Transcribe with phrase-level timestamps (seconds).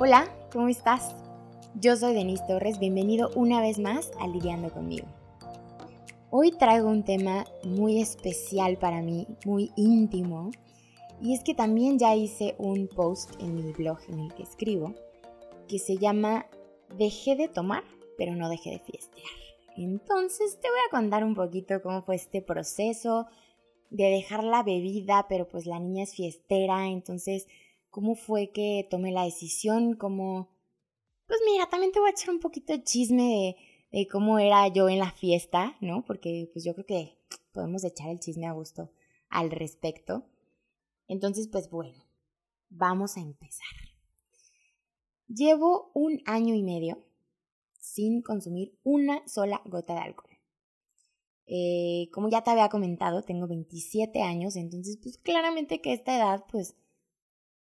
[0.00, 1.14] Hola, ¿cómo estás?
[1.74, 5.06] Yo soy Denise Torres, bienvenido una vez más a Lidiando conmigo.
[6.30, 10.50] Hoy traigo un tema muy especial para mí, muy íntimo,
[11.20, 14.94] y es que también ya hice un post en mi blog en el que escribo
[15.68, 16.46] que se llama
[16.96, 17.82] Dejé de tomar,
[18.16, 19.28] pero no dejé de fiestear.
[19.76, 23.26] Entonces te voy a contar un poquito cómo fue este proceso
[23.90, 27.46] de dejar la bebida, pero pues la niña es fiestera, entonces
[27.90, 30.48] cómo fue que tomé la decisión, cómo...
[31.26, 33.56] Pues mira, también te voy a echar un poquito de chisme
[33.90, 36.04] de, cómo era yo en la fiesta, ¿no?
[36.04, 37.18] Porque pues yo creo que
[37.52, 38.90] podemos echar el chisme a gusto
[39.28, 40.24] al respecto.
[41.06, 42.04] Entonces, pues bueno,
[42.70, 43.66] vamos a empezar.
[45.26, 47.04] Llevo un año y medio
[47.78, 50.27] sin consumir una sola gota de alcohol.
[51.50, 56.44] Eh, como ya te había comentado, tengo 27 años, entonces pues claramente que esta edad
[56.50, 56.76] pues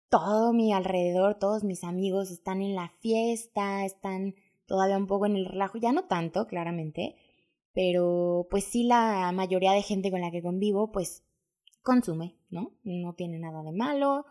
[0.09, 4.35] todo mi alrededor, todos mis amigos están en la fiesta, están
[4.66, 7.15] todavía un poco en el relajo, ya no tanto, claramente,
[7.73, 11.25] pero pues sí la mayoría de gente con la que convivo, pues
[11.82, 12.73] consume, ¿no?
[12.82, 14.27] No tiene nada de malo,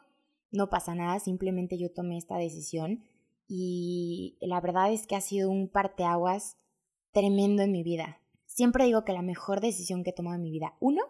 [0.51, 3.03] no pasa nada, simplemente yo tomé esta decisión
[3.47, 6.57] y la verdad es que ha sido un parteaguas
[7.11, 8.19] tremendo en mi vida.
[8.55, 11.01] Siempre digo que la mejor decisión que he tomado en mi vida, uno,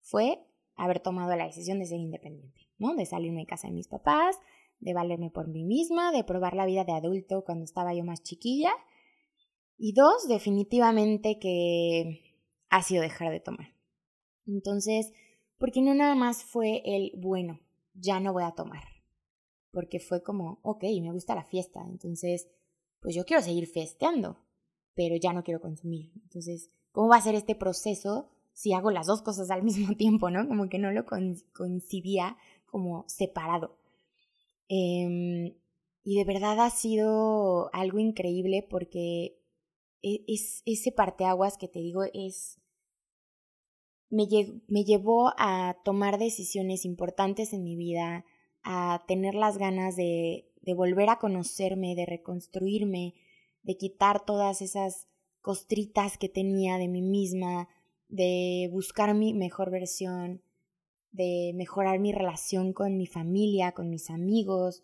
[0.00, 0.44] fue
[0.74, 2.68] haber tomado la decisión de ser independiente.
[2.96, 4.36] De salirme de casa de mis papás,
[4.80, 8.24] de valerme por mí misma, de probar la vida de adulto cuando estaba yo más
[8.24, 8.72] chiquilla.
[9.78, 12.20] Y dos, definitivamente que
[12.68, 13.76] ha sido dejar de tomar.
[14.48, 15.12] Entonces,
[15.58, 17.60] porque no nada más fue el, bueno,
[17.94, 18.82] ya no voy a tomar.
[19.70, 22.48] Porque fue como, ok, me gusta la fiesta, entonces,
[23.00, 24.36] pues yo quiero seguir festeando,
[24.94, 26.10] pero ya no quiero consumir.
[26.22, 30.30] Entonces, ¿cómo va a ser este proceso si hago las dos cosas al mismo tiempo,
[30.30, 30.46] no?
[30.46, 31.04] Como que no lo
[31.52, 33.78] concibía como separado.
[34.68, 35.54] Em,
[36.04, 39.38] y de verdad ha sido algo increíble porque
[40.02, 42.58] e, es, ese parteaguas que te digo es...
[44.10, 44.26] Me,
[44.68, 48.26] me llevó a tomar decisiones importantes en mi vida,
[48.62, 50.44] a tener las ganas de
[50.76, 53.14] volver a conocerme, de reconstruirme,
[53.62, 55.08] de quitar todas esas
[55.40, 57.68] costritas que tenía de mí misma,
[58.08, 60.42] de buscar mi mejor versión,
[61.10, 64.82] de mejorar mi relación con mi familia, con mis amigos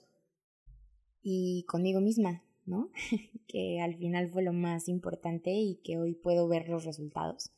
[1.23, 2.91] y conmigo misma, ¿no?
[3.49, 7.53] que al final fue lo más importante y que hoy puedo ver los resultados.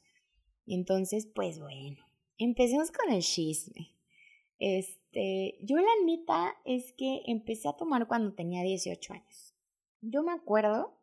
[0.67, 2.05] Entonces, pues bueno,
[2.39, 3.97] empecemos con el chisme.
[4.59, 9.55] Este, yo la neta es que empecé a tomar cuando tenía 18 años.
[10.01, 11.00] Yo me acuerdo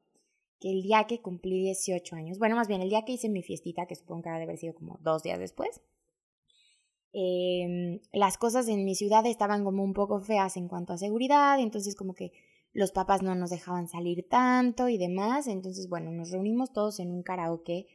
[0.59, 3.44] que el día que cumplí 18 años, bueno, más bien el día que hice mi
[3.44, 5.81] fiestita, que supongo que ha de haber sido como dos días después,
[7.19, 11.59] Em, las cosas en mi ciudad estaban como un poco feas en cuanto a seguridad,
[11.59, 12.31] entonces como que
[12.73, 17.12] los papás no nos dejaban salir tanto y demás, entonces bueno, nos reunimos todos en
[17.12, 17.88] un karaoke,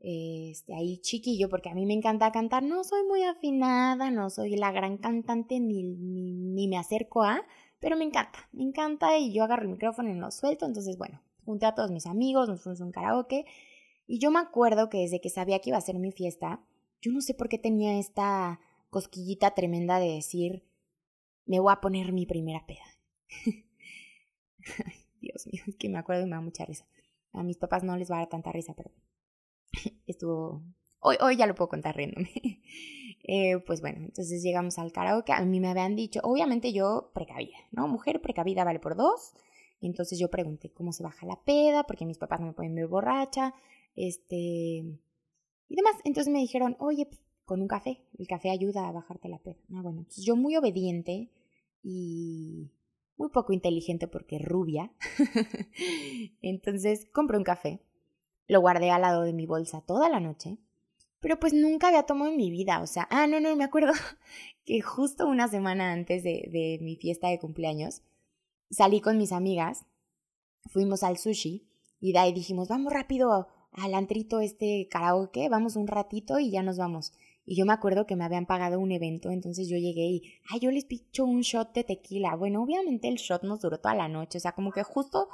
[0.00, 4.56] este, ahí chiquillo, porque a mí me encanta cantar, no soy muy afinada, no soy
[4.56, 7.46] la gran cantante ni, ni, ni me acerco a,
[7.78, 11.22] pero me encanta, me encanta y yo agarro el micrófono y lo suelto, entonces bueno,
[11.46, 13.46] junté a todos mis amigos, nos fuimos a un karaoke
[14.06, 16.60] y yo me acuerdo que desde que sabía que iba a ser mi fiesta,
[17.00, 20.64] yo no sé por qué tenía esta cosquillita tremenda de decir,
[21.44, 22.84] me voy a poner mi primera peda.
[25.20, 26.86] Dios mío, que me acuerdo y me da mucha risa.
[27.32, 28.90] A mis papás no les va a dar tanta risa, pero
[30.06, 30.62] estuvo...
[31.00, 32.30] Hoy, hoy ya lo puedo contar riéndome.
[33.24, 35.32] eh, pues bueno, entonces llegamos al karaoke.
[35.32, 37.86] A mí me habían dicho, obviamente yo precavida, ¿no?
[37.86, 39.34] Mujer precavida vale por dos.
[39.86, 42.86] Entonces yo pregunté cómo se baja la peda, porque mis papás no me pueden ver
[42.88, 43.54] borracha.
[43.94, 44.36] Este,
[45.68, 45.94] y demás.
[46.04, 49.56] Entonces me dijeron, oye, pues, con un café, el café ayuda a bajarte la peda.
[49.72, 51.30] Ah, bueno, entonces yo muy obediente
[51.82, 52.72] y
[53.16, 54.92] muy poco inteligente porque rubia.
[56.42, 57.80] entonces compré un café,
[58.48, 60.58] lo guardé al lado de mi bolsa toda la noche,
[61.20, 62.82] pero pues nunca había tomado en mi vida.
[62.82, 63.92] O sea, ah, no, no, me acuerdo
[64.64, 68.02] que justo una semana antes de, de mi fiesta de cumpleaños
[68.70, 69.86] salí con mis amigas,
[70.66, 71.68] fuimos al sushi
[72.00, 76.62] y de ahí dijimos, vamos rápido al antrito este karaoke, vamos un ratito y ya
[76.62, 77.12] nos vamos.
[77.44, 80.58] Y yo me acuerdo que me habían pagado un evento, entonces yo llegué y, ay,
[80.60, 82.34] yo les picho un shot de tequila.
[82.34, 85.28] Bueno, obviamente el shot nos duró toda la noche, o sea, como que justo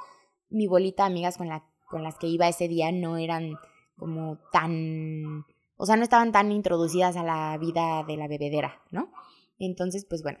[0.49, 3.55] mi bolita de amigas con, la, con las que iba ese día no eran
[3.97, 5.45] como tan,
[5.77, 9.11] o sea, no estaban tan introducidas a la vida de la bebedera, ¿no?
[9.57, 10.39] Entonces, pues bueno,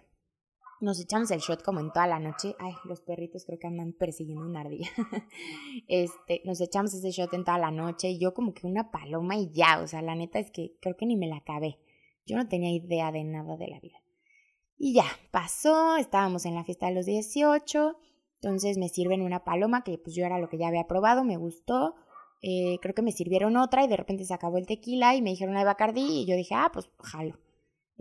[0.83, 2.55] nos echamos el shot como en toda la noche.
[2.59, 4.89] Ay, los perritos creo que andan persiguiendo una ardilla.
[5.87, 9.37] este, nos echamos ese shot en toda la noche y yo como que una paloma
[9.37, 11.79] y ya, o sea, la neta es que creo que ni me la acabé.
[12.25, 13.97] Yo no tenía idea de nada de la vida.
[14.77, 17.97] Y ya, pasó, estábamos en la fiesta de los 18,
[18.35, 21.37] entonces me sirven una paloma que pues yo era lo que ya había probado, me
[21.37, 21.95] gustó.
[22.41, 25.29] Eh, creo que me sirvieron otra y de repente se acabó el tequila y me
[25.29, 27.39] dijeron la de y yo dije, ah, pues jalo.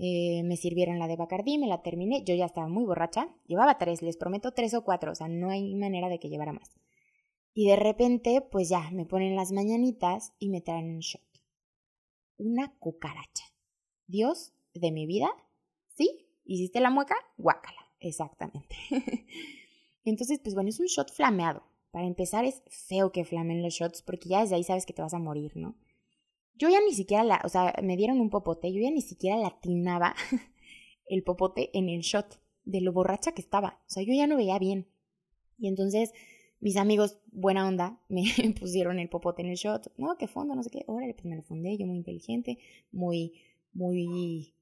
[0.04, 3.78] Eh, me sirvieron la de Bacardí, me la terminé, yo ya estaba muy borracha, llevaba
[3.78, 6.76] tres, les prometo tres o cuatro, o sea, no hay manera de que llevara más.
[7.54, 11.22] Y de repente, pues ya, me ponen las mañanitas y me traen un shot.
[12.36, 13.44] Una cucaracha.
[14.08, 15.30] Dios de mi vida,
[15.94, 16.26] ¿sí?
[16.44, 17.14] ¿Hiciste la mueca?
[17.36, 18.74] Guácala, exactamente.
[20.04, 21.62] Entonces, pues bueno, es un shot flameado.
[21.92, 25.02] Para empezar, es feo que flamen los shots porque ya desde ahí sabes que te
[25.02, 25.76] vas a morir, ¿no?
[26.54, 29.36] Yo ya ni siquiera la, o sea, me dieron un popote, yo ya ni siquiera
[29.36, 30.14] latinaba
[31.06, 33.80] el popote en el shot de lo borracha que estaba.
[33.86, 34.88] O sea, yo ya no veía bien.
[35.58, 36.12] Y entonces
[36.62, 38.24] mis amigos, buena onda, me
[38.58, 39.92] pusieron el popote en el shot.
[39.96, 40.84] No, qué fondo, no sé qué.
[40.86, 42.58] Órale, pues me lo fundé, yo muy inteligente,
[42.92, 43.34] muy,
[43.72, 44.54] muy...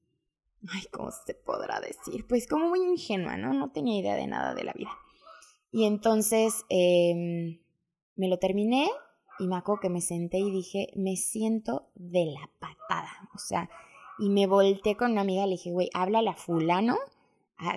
[0.67, 2.25] Ay, ¿cómo se podrá decir?
[2.27, 3.53] Pues como muy ingenua, ¿no?
[3.53, 4.89] No tenía idea de nada de la vida.
[5.71, 7.59] Y entonces em,
[8.15, 8.89] me lo terminé
[9.41, 13.09] y me acuerdo que me senté y dije, me siento de la patada.
[13.33, 13.71] O sea,
[14.19, 16.95] y me volteé con una amiga y le dije, güey, háblale a fulano,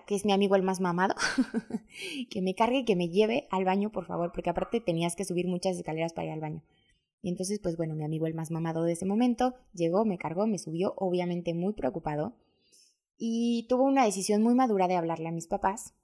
[0.06, 1.14] que es mi amigo el más mamado,
[2.30, 5.48] que me cargue que me lleve al baño, por favor, porque aparte tenías que subir
[5.48, 6.62] muchas escaleras para ir al baño.
[7.22, 10.46] Y entonces, pues bueno, mi amigo el más mamado de ese momento llegó, me cargó,
[10.46, 12.34] me subió, obviamente muy preocupado,
[13.16, 15.94] y tuvo una decisión muy madura de hablarle a mis papás.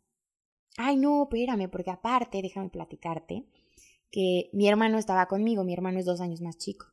[0.79, 3.45] Ay, no, espérame, porque aparte, déjame platicarte,
[4.11, 6.87] que mi hermano estaba conmigo, mi hermano es dos años más chico.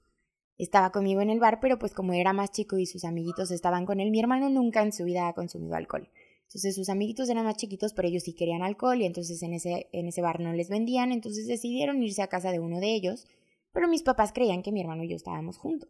[0.58, 3.86] Estaba conmigo en el bar, pero pues como era más chico y sus amiguitos estaban
[3.86, 6.10] con él, mi hermano nunca en su vida ha consumido alcohol.
[6.48, 9.90] Entonces sus amiguitos eran más chiquitos, pero ellos sí querían alcohol y entonces en ese,
[9.92, 13.28] en ese bar no les vendían, entonces decidieron irse a casa de uno de ellos,
[13.74, 15.90] pero mis papás creían que mi hermano y yo estábamos juntos.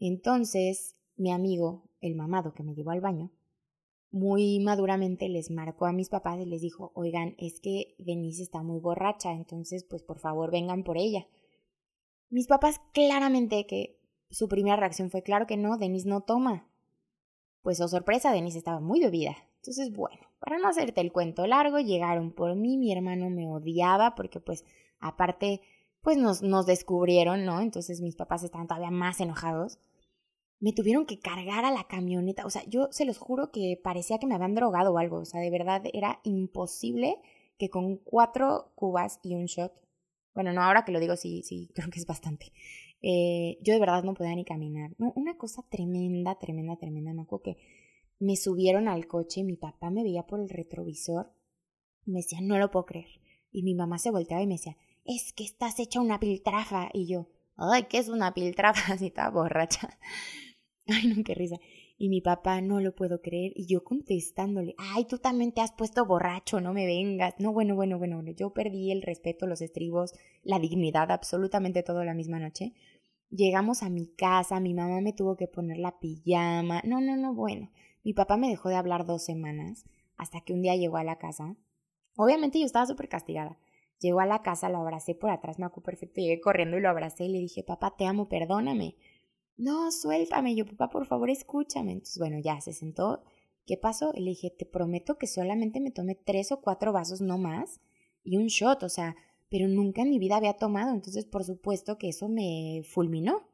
[0.00, 3.30] Entonces mi amigo, el mamado que me llevó al baño,
[4.10, 8.62] muy maduramente les marcó a mis papás y les dijo, oigan, es que Denise está
[8.62, 11.26] muy borracha, entonces pues por favor vengan por ella.
[12.30, 13.98] Mis papás claramente que
[14.30, 16.68] su primera reacción fue, claro que no, Denise no toma.
[17.62, 19.36] Pues oh sorpresa, Denise estaba muy bebida.
[19.56, 24.14] Entonces, bueno, para no hacerte el cuento largo, llegaron por mí, mi hermano me odiaba
[24.14, 24.64] porque pues
[25.00, 25.60] aparte
[26.00, 27.60] pues nos, nos descubrieron, ¿no?
[27.60, 29.78] Entonces mis papás estaban todavía más enojados
[30.60, 32.44] me tuvieron que cargar a la camioneta.
[32.44, 35.18] O sea, yo se los juro que parecía que me habían drogado o algo.
[35.18, 37.20] O sea, de verdad era imposible
[37.58, 39.72] que con cuatro cubas y un shot,
[40.34, 42.52] bueno, no, ahora que lo digo, sí, sí, creo que es bastante.
[43.02, 44.92] Eh, yo de verdad no podía ni caminar.
[44.98, 47.12] No, una cosa tremenda, tremenda, tremenda.
[47.12, 47.56] Me acuerdo que
[48.18, 51.32] me subieron al coche y mi papá me veía por el retrovisor.
[52.04, 53.20] Me decía, no lo puedo creer.
[53.52, 56.88] Y mi mamá se volteaba y me decía, es que estás hecha una piltrafa.
[56.92, 58.92] Y yo, ay, ¿qué es una piltrafa?
[58.94, 59.98] Así estaba borracha.
[60.88, 61.58] Ay, no, qué risa.
[61.98, 63.52] Y mi papá, no lo puedo creer.
[63.54, 67.34] Y yo contestándole, ay, tú también te has puesto borracho, no me vengas.
[67.38, 72.14] No, bueno, bueno, bueno, yo perdí el respeto, los estribos, la dignidad, absolutamente todo la
[72.14, 72.72] misma noche.
[73.30, 76.80] Llegamos a mi casa, mi mamá me tuvo que poner la pijama.
[76.84, 77.70] No, no, no, bueno.
[78.02, 79.84] Mi papá me dejó de hablar dos semanas,
[80.16, 81.56] hasta que un día llegó a la casa.
[82.16, 83.58] Obviamente yo estaba súper castigada.
[83.98, 86.88] Llegó a la casa, lo abracé por atrás, me acuerdo perfecto, llegué corriendo y lo
[86.88, 88.94] abracé y le dije, papá, te amo, perdóname
[89.58, 91.92] no, suéltame, yo, papá, por favor, escúchame.
[91.92, 93.22] Entonces, bueno, ya se sentó.
[93.66, 94.12] ¿Qué pasó?
[94.14, 97.80] le dije, te prometo que solamente me tomé tres o cuatro vasos, no más,
[98.24, 99.14] y un shot, o sea,
[99.50, 103.46] pero nunca en mi vida había tomado, entonces por supuesto que eso me fulminó.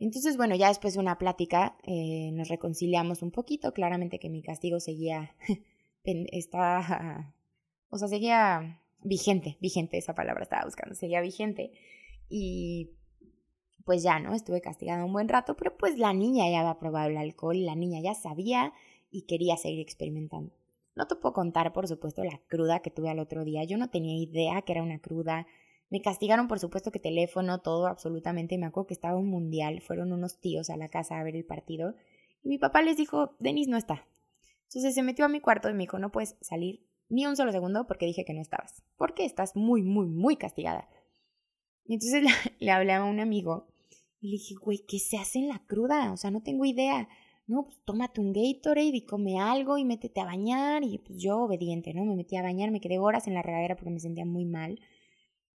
[0.00, 4.42] Entonces, bueno, ya después de una plática eh, nos reconciliamos un poquito, claramente que mi
[4.42, 5.36] castigo seguía,
[6.04, 7.34] estaba,
[7.90, 11.72] o sea, seguía vigente, vigente, esa palabra estaba buscando, seguía vigente.
[12.28, 12.90] Y
[13.84, 14.34] pues ya, ¿no?
[14.34, 17.64] Estuve castigada un buen rato, pero pues la niña ya había probado el alcohol y
[17.64, 18.72] la niña ya sabía
[19.10, 20.52] y quería seguir experimentando.
[20.94, 23.64] No te puedo contar, por supuesto, la cruda que tuve al otro día.
[23.64, 25.46] Yo no tenía idea que era una cruda.
[25.88, 28.58] Me castigaron, por supuesto, que teléfono, todo, absolutamente.
[28.58, 29.80] Me acuerdo que estaba un mundial.
[29.80, 31.94] Fueron unos tíos a la casa a ver el partido.
[32.42, 34.06] Y mi papá les dijo, Denis no está.
[34.64, 37.52] Entonces se metió a mi cuarto y me dijo, no puedes salir ni un solo
[37.52, 38.82] segundo porque dije que no estabas.
[38.96, 40.88] Porque estás muy, muy, muy castigada.
[41.84, 43.71] Y entonces le, le hablé a un amigo
[44.22, 46.12] y le dije, güey, ¿qué se hace en la cruda?
[46.12, 47.08] O sea, no tengo idea.
[47.48, 50.84] No, pues tómate un Gatorade y come algo y métete a bañar.
[50.84, 52.04] Y pues yo, obediente, ¿no?
[52.04, 54.78] Me metí a bañar, me quedé horas en la regadera porque me sentía muy mal.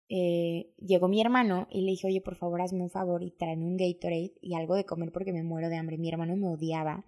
[0.08, 3.66] Eh, llegó mi hermano y le dije, oye, por favor, hazme un favor y tráeme
[3.66, 5.98] un Gatorade y algo de comer porque me muero de hambre.
[5.98, 7.04] Mi hermano me odiaba.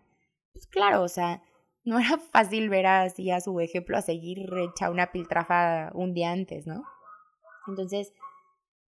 [0.53, 1.43] Pues claro, o sea,
[1.85, 6.33] no era fácil ver así a su ejemplo a seguir hecha una piltrafa un día
[6.33, 6.85] antes, ¿no?
[7.67, 8.13] Entonces,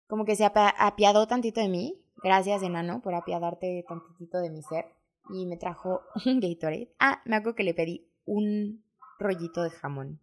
[0.09, 4.87] como que se apiadó tantito de mí Gracias, enano, por apiadarte tantito de mi ser.
[5.31, 6.93] Y me trajo un Gatorade.
[6.99, 8.85] Ah, me acuerdo que le pedí un
[9.19, 10.21] rollito de jamón.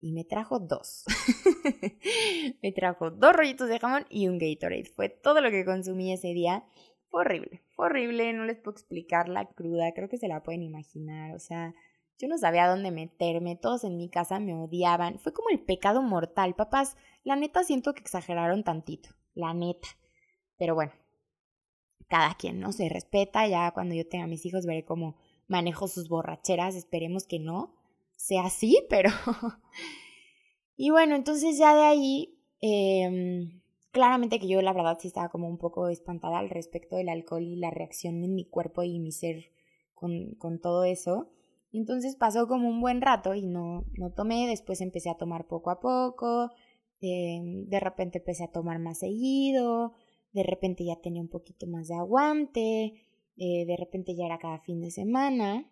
[0.00, 1.04] Y me trajo dos.
[2.62, 4.90] me trajo dos rollitos de jamón y un Gatorade.
[4.96, 6.64] Fue todo lo que consumí ese día.
[7.12, 10.62] Fue horrible, fue horrible, no les puedo explicar la cruda, creo que se la pueden
[10.62, 11.74] imaginar, o sea,
[12.18, 16.00] yo no sabía dónde meterme, todos en mi casa me odiaban, fue como el pecado
[16.00, 19.88] mortal, papás, la neta siento que exageraron tantito, la neta,
[20.56, 20.92] pero bueno,
[22.12, 22.72] cada quien, ¿no?
[22.72, 25.16] Se respeta, ya cuando yo tenga mis hijos veré cómo
[25.48, 27.74] manejo sus borracheras, esperemos que no
[28.16, 29.08] sea así, pero...
[30.76, 32.38] y bueno, entonces ya de ahí...
[32.60, 33.48] Eh,
[33.92, 37.42] claramente que yo la verdad sí estaba como un poco espantada al respecto del alcohol
[37.42, 39.52] y la reacción en mi cuerpo y mi ser
[39.94, 41.30] con, con todo eso.
[41.72, 45.70] Entonces pasó como un buen rato y no, no tomé, después empecé a tomar poco
[45.70, 46.50] a poco,
[47.00, 49.92] em, de repente empecé a tomar más seguido,
[50.32, 54.58] de repente ya tenía un poquito más de aguante, eh, de repente ya era cada
[54.58, 55.70] fin de semana.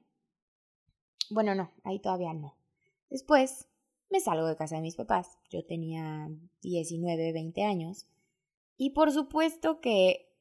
[1.30, 2.56] Bueno, no, ahí todavía no.
[3.08, 3.68] Después
[4.10, 5.38] me salgo de casa de mis papás.
[5.50, 6.28] Yo tenía
[6.62, 8.06] 19, 20 años.
[8.76, 10.32] Y por supuesto que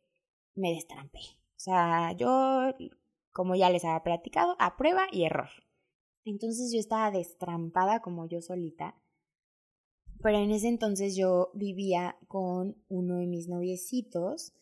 [0.55, 1.19] me destrampé.
[1.19, 2.73] O sea, yo,
[3.31, 5.49] como ya les había platicado, a prueba y error.
[6.25, 8.95] Entonces yo estaba destrampada como yo solita.
[10.21, 14.53] Pero en ese entonces yo vivía con uno de mis noviecitos.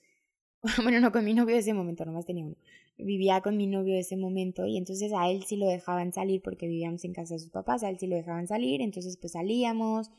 [0.83, 2.57] Bueno, no con mi novio de ese momento, nomás tenía uno
[2.97, 6.67] vivía con mi novio ese momento y entonces a él sí lo dejaban salir porque
[6.67, 10.09] vivíamos en casa de sus papás, a él sí lo dejaban salir, entonces pues salíamos,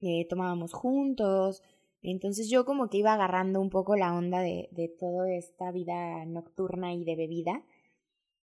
[0.00, 1.62] eh, tomábamos juntos,
[2.02, 6.24] entonces yo como que iba agarrando un poco la onda de, de toda esta vida
[6.26, 7.64] nocturna y de bebida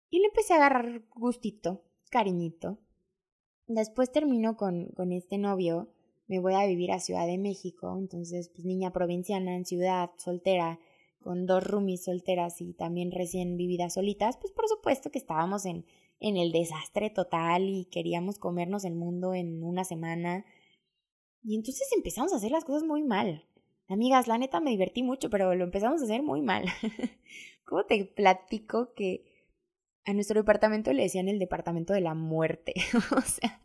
[0.10, 2.80] y le empecé a agarrar gustito, cariñito.
[3.68, 5.90] Después termino con, con este novio,
[6.30, 10.80] me voy a vivir a Ciudad de México, entonces pues niña provinciana en ciudad, soltera,
[11.20, 15.86] con dos roomies solteras y también recién vividas solitas, pues por supuesto que estábamos en,
[16.20, 20.46] en el desastre total y queríamos comernos el mundo en una semana.
[21.44, 23.46] Y entonces empezamos a hacer las cosas muy mal.
[23.88, 26.66] Amigas, la neta me divertí mucho, pero lo empezamos a hacer muy mal.
[27.66, 29.26] ¿Cómo te platico que
[30.06, 32.76] a nuestro departamento le decían el departamento de la muerte?
[33.18, 33.64] o sea,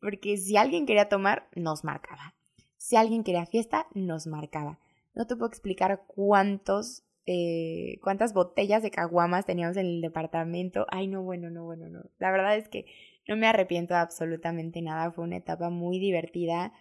[0.00, 2.34] porque si alguien quería tomar, nos marcaba.
[2.76, 4.78] Si alguien quería fiesta, nos marcaba.
[5.14, 10.86] No te puedo explicar cuántos, eh, cuántas botellas de caguamas teníamos en el departamento.
[10.90, 12.04] Ay, no, bueno, no, bueno, no.
[12.18, 12.86] La verdad es que
[13.26, 15.10] no me arrepiento de absolutamente nada.
[15.10, 16.72] Fue una etapa muy divertida.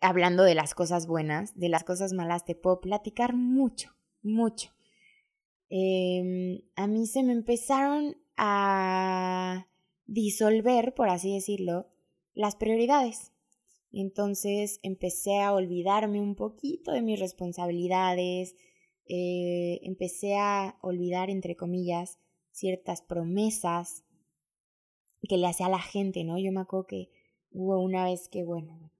[0.00, 4.70] Hablando de las cosas buenas, de las cosas malas, te puedo platicar mucho, mucho.
[5.68, 9.66] Em, a mí se me empezaron a
[10.10, 11.86] disolver, por así decirlo,
[12.34, 13.32] las prioridades.
[13.92, 18.56] Entonces empecé a olvidarme un poquito de mis responsabilidades,
[19.06, 22.18] eh, empecé a olvidar, entre comillas,
[22.50, 24.04] ciertas promesas
[25.28, 26.38] que le hacía a la gente, ¿no?
[26.38, 27.10] Yo me acuerdo que
[27.52, 28.90] hubo una vez que, bueno,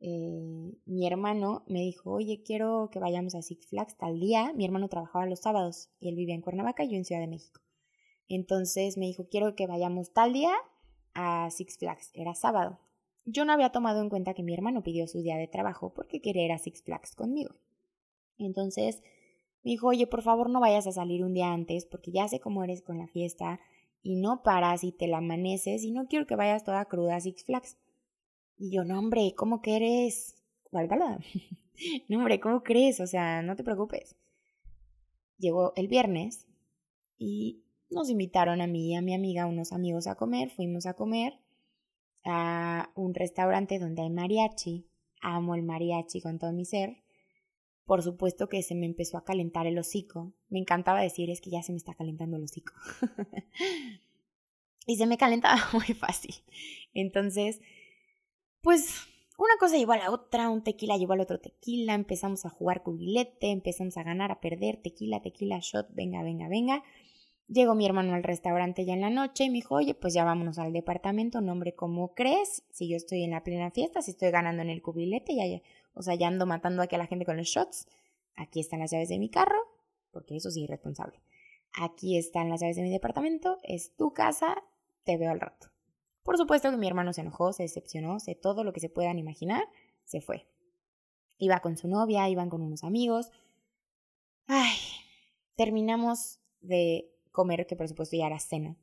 [0.00, 4.52] eh, mi hermano me dijo, oye, quiero que vayamos a Six Flags tal día.
[4.54, 7.28] Mi hermano trabajaba los sábados y él vivía en Cuernavaca y yo en Ciudad de
[7.28, 7.65] México.
[8.28, 10.52] Entonces me dijo, quiero que vayamos tal día
[11.14, 12.10] a Six Flags.
[12.14, 12.78] Era sábado.
[13.24, 16.20] Yo no había tomado en cuenta que mi hermano pidió su día de trabajo porque
[16.20, 17.54] quería ir a Six Flags conmigo.
[18.38, 19.02] Entonces
[19.64, 22.38] me dijo, oye, por favor no vayas a salir un día antes porque ya sé
[22.38, 23.60] cómo eres con la fiesta
[24.02, 27.20] y no paras y te la amaneces y no quiero que vayas toda cruda a
[27.20, 27.76] Six Flags.
[28.56, 30.36] Y yo, no, hombre, ¿cómo que eres?
[30.70, 31.18] Válgala.
[32.08, 33.00] no, hombre, ¿cómo crees?
[33.00, 34.16] O sea, no te preocupes.
[35.38, 36.46] Llegó el viernes
[37.18, 40.50] y nos invitaron a mí y a mi amiga, unos amigos, a comer.
[40.50, 41.38] Fuimos a comer
[42.24, 44.88] a un restaurante donde hay mariachi.
[45.20, 47.02] Amo el mariachi con todo mi ser.
[47.84, 50.34] Por supuesto que se me empezó a calentar el hocico.
[50.48, 52.72] Me encantaba decir es que ya se me está calentando el hocico.
[54.86, 56.34] y se me calentaba muy fácil.
[56.94, 57.60] Entonces,
[58.60, 59.06] pues
[59.38, 62.82] una cosa llevó a la otra, un tequila llevó al otro tequila, empezamos a jugar
[62.82, 66.82] cubilete, empezamos a ganar, a perder, tequila, tequila, shot, venga, venga, venga.
[67.48, 70.24] Llegó mi hermano al restaurante ya en la noche y me dijo, oye, pues ya
[70.24, 72.64] vámonos al departamento, nombre, ¿cómo crees?
[72.70, 75.62] Si yo estoy en la plena fiesta, si estoy ganando en el cubilete, ya, ya,
[75.94, 77.86] o sea, ya ando matando aquí a la gente con los shots.
[78.34, 79.58] Aquí están las llaves de mi carro,
[80.10, 81.20] porque eso es irresponsable.
[81.72, 84.62] Aquí están las llaves de mi departamento, es tu casa,
[85.04, 85.68] te veo al rato.
[86.24, 89.20] Por supuesto que mi hermano se enojó, se decepcionó, sé todo lo que se puedan
[89.20, 89.62] imaginar,
[90.04, 90.48] se fue.
[91.38, 93.30] Iba con su novia, iban con unos amigos.
[94.48, 94.76] Ay,
[95.54, 98.78] terminamos de comer, que por supuesto ya era cena.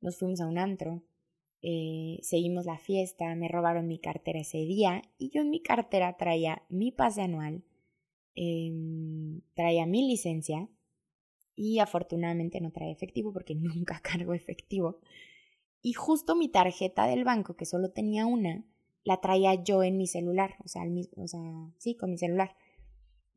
[0.00, 1.02] Nos fuimos a un antro,
[1.60, 6.16] eh, seguimos la fiesta, me robaron mi cartera ese día y yo en mi cartera
[6.16, 7.64] traía mi pase anual,
[8.36, 10.68] em, traía mi licencia
[11.56, 15.00] y afortunadamente no trae efectivo porque nunca cargo efectivo.
[15.82, 18.64] Y justo mi tarjeta del banco, que solo tenía una,
[19.04, 20.82] la traía yo en mi celular, o sea,
[21.16, 22.56] o sea sí, con mi celular.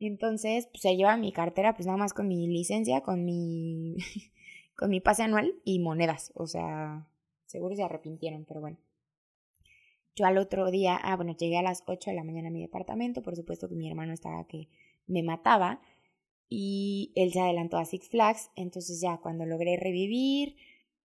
[0.00, 3.96] Entonces, pues se lleva mi cartera, pues nada más con mi licencia, con mi,
[4.80, 6.32] con mi pase anual y monedas.
[6.34, 7.06] O sea,
[7.44, 8.78] seguro se arrepintieron, pero bueno.
[10.16, 12.62] Yo al otro día, ah, bueno, llegué a las 8 de la mañana a mi
[12.62, 14.68] departamento, por supuesto que mi hermano estaba que
[15.06, 15.82] me mataba
[16.48, 20.56] y él se adelantó a Six Flags, entonces ya cuando logré revivir,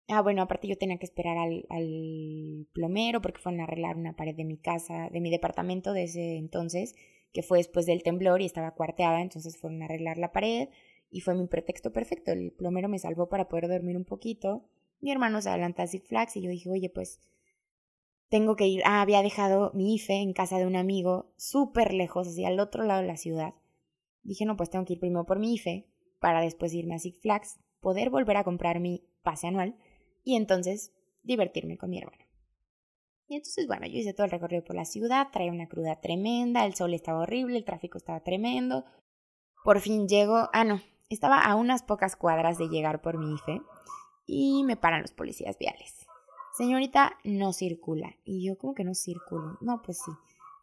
[0.09, 4.37] ah, bueno, aparte yo tenía que esperar al, plomero porque fueron a arreglar una pared
[4.37, 6.95] de mi casa, de mi departamento de ese entonces,
[7.33, 10.69] que fue después del temblor y estaba cuarteada, entonces fueron a arreglar la pared
[11.13, 12.33] y fue mi pretexto perfecto.
[12.33, 14.65] El plomero me salvó para poder dormir un poquito.
[15.01, 17.21] Mi hermano se adelanta a Six Flags y yo dije, oye, pues
[18.31, 18.83] tengo que ir.
[18.87, 22.85] Ah, había dejado mi IFE en casa de un amigo súper lejos, así al otro
[22.85, 23.55] lado de la ciudad.
[24.23, 25.87] Dije, no, pues tengo que ir primero por mi IFE
[26.19, 29.77] para después irme a Six Flags, poder volver a comprar mi pase anual
[30.25, 32.25] y entonces divertirme con mi hermano.
[33.29, 36.65] Y entonces, bueno, yo hice todo el recorrido por la ciudad, traía una cruda tremenda,
[36.65, 38.85] el sol estaba horrible, el tráfico estaba tremendo.
[39.63, 40.81] Por fin llego, ah, no,
[41.15, 43.61] estaba a unas pocas cuadras de llegar por mi IFE
[44.27, 46.07] y me paran los policías viales.
[46.57, 48.15] Señorita, no circula.
[48.25, 49.57] Y yo, ¿cómo que no circulo?
[49.61, 50.13] No, pues sí.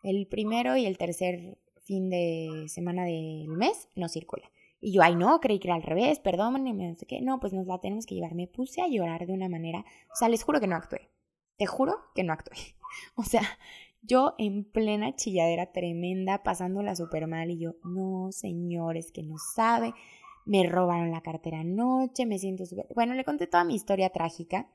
[0.04, 4.50] El primero y el tercer fin de semana del mes no circula.
[4.82, 7.22] Y yo, ay, no, creí que era al revés, perdónenme, no sé qué.
[7.22, 8.36] No, pues nos la tenemos que llevar.
[8.36, 9.80] Me puse a llorar de una manera.
[10.12, 11.10] O sea, les juro que no actué.
[11.58, 12.58] Te juro que no actué.
[13.16, 13.44] O sea,
[14.02, 19.94] yo en plena chilladera tremenda, pasándola súper mal, y yo, no, señores, que no sabe,
[20.50, 22.88] me robaron la cartera anoche, me siento súper.
[22.96, 24.68] Bueno, le conté toda mi historia trágica.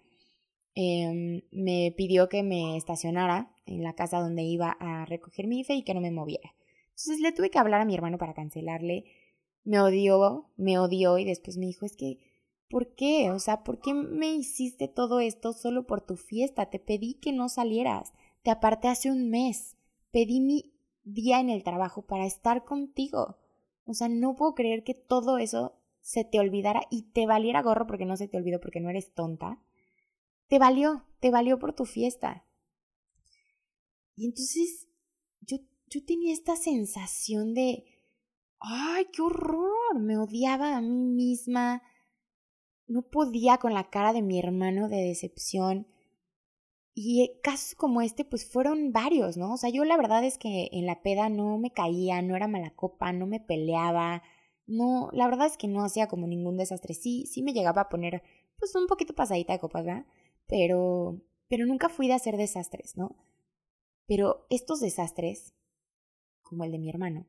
[0.76, 5.74] Em, me pidió que me estacionara en la casa donde iba a recoger mi IFE
[5.74, 6.54] y que no me moviera.
[6.90, 9.04] Entonces le tuve que hablar a mi hermano para cancelarle.
[9.64, 12.20] Me odió, me odió y después me dijo, es que
[12.68, 13.30] ¿Por qué?
[13.32, 16.70] O sea, ¿por qué me hiciste todo esto solo por tu fiesta?
[16.70, 18.12] Te pedí que no salieras.
[18.42, 19.76] Te aparté hace un mes.
[20.12, 23.38] Pedí mi día en el trabajo para estar contigo.
[23.86, 27.86] O sea, no puedo creer que todo eso se te olvidara y te valiera gorro
[27.86, 29.62] porque no se te olvidó porque no eres tonta.
[30.48, 32.44] Te valió, te valió por tu fiesta.
[34.16, 34.88] Y entonces
[35.40, 37.84] yo, yo tenía esta sensación de,
[38.60, 41.82] ay, qué horror, me odiaba a mí misma,
[42.86, 45.86] no podía con la cara de mi hermano de decepción.
[46.94, 49.54] Y casos como este, pues fueron varios, ¿no?
[49.54, 52.46] O sea, yo la verdad es que en la peda no me caía, no era
[52.46, 54.22] mala copa, no me peleaba,
[54.66, 56.94] no, la verdad es que no hacía como ningún desastre.
[56.94, 58.22] Sí, sí me llegaba a poner,
[58.58, 60.06] pues un poquito pasadita de copas, ¿verdad?
[60.46, 63.16] Pero, pero nunca fui de hacer desastres, ¿no?
[64.06, 65.54] Pero estos desastres,
[66.42, 67.26] como el de mi hermano,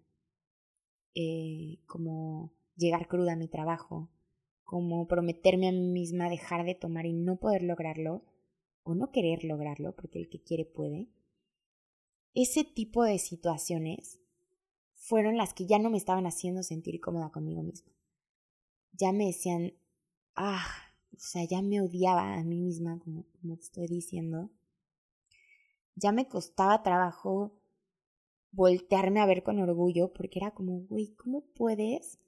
[1.16, 4.10] eh, como llegar cruda a mi trabajo,
[4.64, 8.24] como prometerme a mí misma dejar de tomar y no poder lograrlo,
[8.86, 11.10] o no querer lograrlo, porque el que quiere puede,
[12.34, 14.20] ese tipo de situaciones
[14.94, 17.92] fueron las que ya no me estaban haciendo sentir cómoda conmigo misma.
[18.94, 19.74] Ya me decían,
[20.36, 20.66] ah,
[21.14, 24.52] o sea, ya me odiaba a mí misma, como, te estoy diciendo.
[25.96, 27.54] Ya me costaba trabajo
[28.52, 32.20] voltearme a ver con orgullo, porque era como, güey, ¿cómo puedes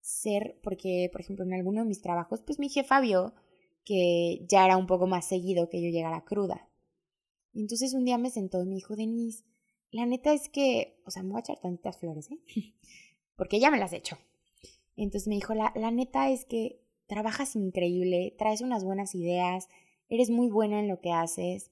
[0.00, 3.32] ser, porque por ejemplo en alguno de mis trabajos, pues mi jefa vio
[3.84, 6.68] que ya era un poco más seguido que yo llegara cruda.
[7.52, 9.44] Entonces un día me sentó y me dijo, Denise,
[9.90, 12.38] la neta es que, o sea, me voy a echar tantitas flores, ¿eh?
[13.36, 14.18] porque ya me las he hecho.
[14.96, 19.68] Entonces me dijo, la, la neta es que trabajas increíble, traes unas buenas ideas,
[20.08, 21.70] eres muy buena en lo que haces,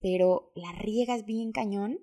[0.00, 1.98] pero la riegas bien cañón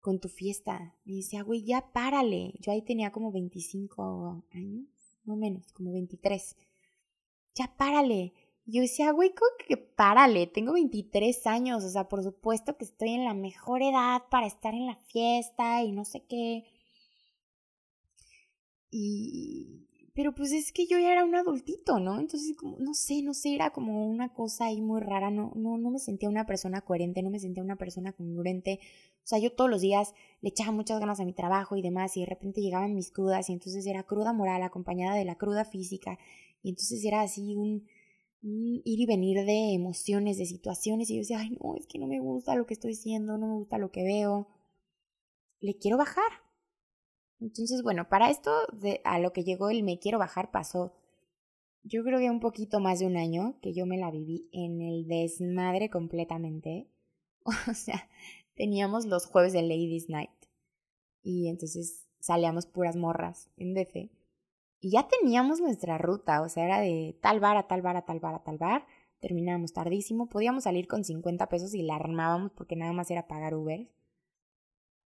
[0.00, 0.96] con tu fiesta.
[1.04, 2.54] Me decía, güey, ya párale.
[2.60, 4.98] Yo ahí tenía como 25 años
[5.28, 6.56] no menos, como 23.
[7.54, 8.32] Ya párale.
[8.70, 10.46] Yo decía, güey, ¿cómo que párale?
[10.46, 14.74] Tengo 23 años, o sea, por supuesto que estoy en la mejor edad para estar
[14.74, 16.64] en la fiesta y no sé qué.
[18.90, 22.20] Y, pero pues es que yo ya era un adultito, ¿no?
[22.20, 25.78] Entonces, como, no sé, no sé, era como una cosa ahí muy rara, no, no,
[25.78, 28.80] no me sentía una persona coherente, no me sentía una persona congruente.
[29.24, 32.18] O sea, yo todos los días le echaba muchas ganas a mi trabajo y demás,
[32.18, 35.64] y de repente llegaban mis crudas, y entonces era cruda moral acompañada de la cruda
[35.64, 36.18] física,
[36.62, 37.86] y entonces era así un
[38.42, 42.06] ir y venir de emociones, de situaciones, y yo decía, ay, no, es que no
[42.06, 44.48] me gusta lo que estoy haciendo, no me gusta lo que veo,
[45.60, 46.30] le quiero bajar,
[47.40, 50.92] entonces, bueno, para esto, de, a lo que llegó el me quiero bajar, pasó
[51.88, 54.80] yo creo que un poquito más de un año que yo me la viví en
[54.82, 56.88] el desmadre completamente.
[57.70, 58.10] O sea,
[58.54, 60.30] teníamos los jueves de Ladies Night
[61.22, 64.10] y entonces salíamos puras morras en DF
[64.80, 68.04] Y ya teníamos nuestra ruta, o sea, era de tal bar a tal bar a
[68.04, 68.86] tal bar a tal bar.
[69.20, 73.54] Terminábamos tardísimo, podíamos salir con 50 pesos y la armábamos porque nada más era pagar
[73.54, 73.88] Uber.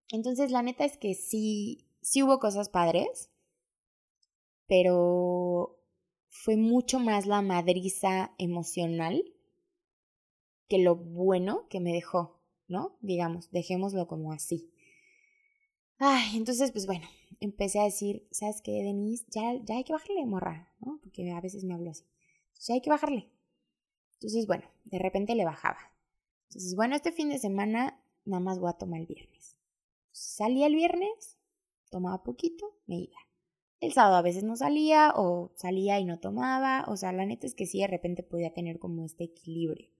[0.09, 3.29] Entonces, la neta es que sí, sí hubo cosas padres,
[4.67, 5.77] pero
[6.29, 9.23] fue mucho más la madriza emocional
[10.67, 12.97] que lo bueno que me dejó, ¿no?
[13.01, 14.71] Digamos, dejémoslo como así.
[16.03, 17.05] Ay, entonces, pues bueno,
[17.39, 19.23] empecé a decir, ¿sabes qué, Denise?
[19.29, 20.99] Ya, ya hay que bajarle, morra, ¿no?
[21.03, 22.05] Porque a veces me hablo así.
[22.61, 23.29] Ya hay que bajarle.
[24.15, 25.77] Entonces, bueno, de repente le bajaba.
[26.49, 29.55] Entonces, bueno, este fin de semana nada más voy a tomar el viernes.
[30.11, 31.37] Salía el viernes,
[31.91, 33.17] tomaba poquito, me iba.
[33.79, 36.83] El sábado a veces no salía o salía y no tomaba.
[36.87, 39.91] O sea, la neta es que sí, de repente podía tener como este equilibrio.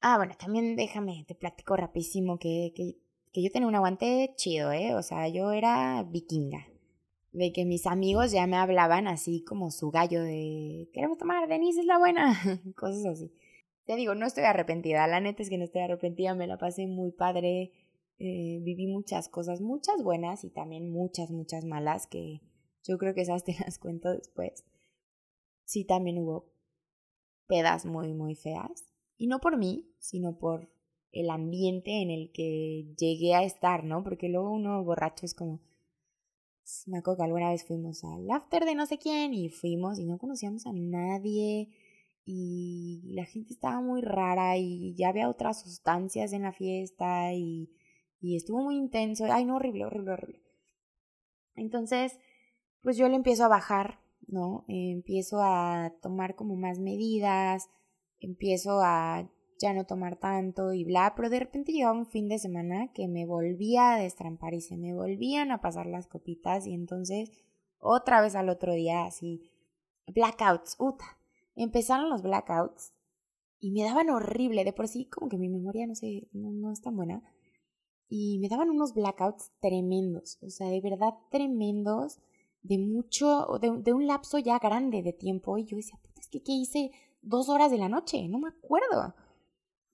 [0.00, 3.03] Ah, bueno, también déjame, te platico rapidísimo que, que,
[3.34, 4.94] que yo tenía un aguante chido, ¿eh?
[4.94, 6.68] O sea, yo era vikinga.
[7.32, 11.80] De que mis amigos ya me hablaban así como su gallo de, queremos tomar, Denise
[11.80, 12.32] es la buena,
[12.76, 13.34] cosas así.
[13.86, 16.86] Te digo, no estoy arrepentida, la neta es que no estoy arrepentida, me la pasé
[16.86, 17.72] muy padre,
[18.20, 22.40] eh, viví muchas cosas, muchas buenas y también muchas, muchas malas que
[22.84, 24.64] yo creo que esas te las cuento después.
[25.64, 26.52] Sí, también hubo
[27.48, 28.84] pedas muy, muy feas.
[29.16, 30.70] Y no por mí, sino por
[31.14, 34.04] el ambiente en el que llegué a estar, ¿no?
[34.04, 35.60] Porque luego uno borracho es como...
[36.86, 40.04] Me acuerdo que alguna vez fuimos al after de no sé quién y fuimos y
[40.06, 41.68] no conocíamos a nadie
[42.24, 47.68] y la gente estaba muy rara y ya había otras sustancias en la fiesta y
[48.24, 49.26] y estuvo muy intenso.
[49.30, 50.42] Ay, no, horrible, horrible, horrible.
[51.56, 52.18] Entonces,
[52.80, 54.64] pues yo le empiezo a bajar, ¿no?
[54.66, 57.68] empiezo a tomar como más medidas,
[58.20, 59.28] empiezo a
[59.64, 63.08] ya no tomar tanto y bla, pero de repente llegaba un fin de semana que
[63.08, 67.30] me volvía a destrampar y se me volvían a pasar las copitas y entonces
[67.78, 69.50] otra vez al otro día así,
[70.06, 71.18] blackouts, uta,
[71.56, 72.92] empezaron los blackouts
[73.58, 76.70] y me daban horrible, de por sí como que mi memoria no sé, no, no
[76.70, 77.22] es tan buena,
[78.06, 82.20] y me daban unos blackouts tremendos, o sea, de verdad tremendos,
[82.62, 85.58] de mucho, de, de un lapso ya grande de tiempo.
[85.58, 86.90] Y yo decía, puta, es que ¿qué hice
[87.22, 88.26] dos horas de la noche?
[88.28, 89.14] No me acuerdo.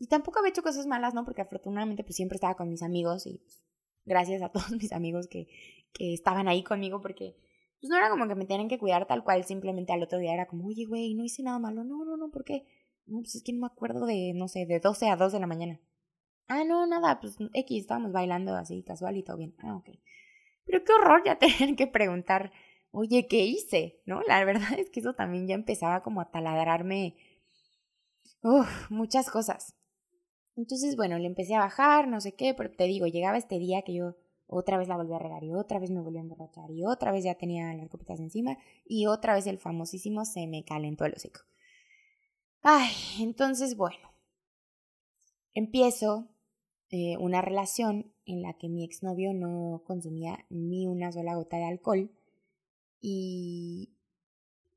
[0.00, 1.24] Y tampoco había hecho cosas malas, ¿no?
[1.26, 3.62] Porque afortunadamente pues siempre estaba con mis amigos y pues,
[4.06, 5.46] gracias a todos mis amigos que,
[5.92, 7.36] que estaban ahí conmigo porque
[7.80, 10.32] pues no era como que me tenían que cuidar tal cual, simplemente al otro día
[10.32, 11.84] era como, oye, güey, no hice nada malo.
[11.84, 12.66] No, no, no, ¿por qué?
[13.06, 15.40] No, pues es que no me acuerdo de, no sé, de 12 a 2 de
[15.40, 15.80] la mañana.
[16.48, 19.54] Ah, no, nada, pues X, estábamos bailando así, casual y todo bien.
[19.58, 19.90] Ah, ok.
[20.64, 22.52] Pero qué horror ya tener que preguntar,
[22.90, 24.00] oye, ¿qué hice?
[24.06, 24.22] ¿No?
[24.22, 27.16] La verdad es que eso también ya empezaba como a taladrarme
[28.42, 29.76] uf, muchas cosas.
[30.60, 33.80] Entonces, bueno, le empecé a bajar, no sé qué, pero te digo, llegaba este día
[33.80, 34.14] que yo
[34.46, 37.12] otra vez la volví a regar y otra vez me volví a emborrachar y otra
[37.12, 41.14] vez ya tenía las copitas encima y otra vez el famosísimo se me calentó el
[41.14, 41.40] hocico.
[42.60, 44.12] Ay, entonces, bueno,
[45.54, 46.28] empiezo
[46.90, 51.64] eh, una relación en la que mi exnovio no consumía ni una sola gota de
[51.64, 52.10] alcohol
[53.00, 53.96] y,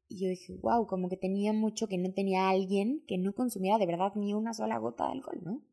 [0.07, 3.85] yo dije, wow, como que tenía mucho que no tenía alguien que no consumiera de
[3.85, 5.72] verdad ni una sola gota de alcohol, ¿no?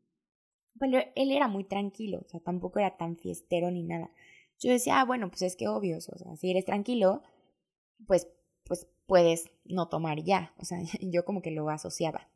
[1.14, 4.10] Él era muy tranquilo, o sea, tampoco era tan fiestero ni nada.
[4.58, 7.22] Yo decía, ah, bueno, pues es que obvio, o sea, si eres tranquilo,
[8.06, 8.28] pues,
[8.64, 12.30] pues puedes no tomar ya, o sea, yo como que lo asociaba.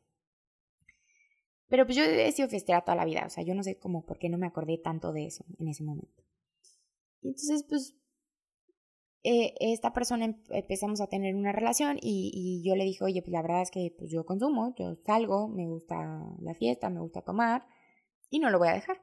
[1.67, 4.05] Pero pues yo he sido fiestera toda la vida, o sea, yo no sé cómo,
[4.05, 6.23] por qué no me acordé tanto de eso en ese momento.
[7.21, 7.95] Y entonces, pues,
[9.23, 13.23] eh, esta persona em, empezamos a tener una relación y, y, yo le dije, oye,
[13.23, 15.95] pues la verdad es que pues, yo consumo, yo salgo, me gusta
[16.41, 17.65] la fiesta, me gusta tomar
[18.35, 19.01] y no lo voy a dejar.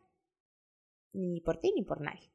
[1.12, 2.30] Ni por ti ni por nadie.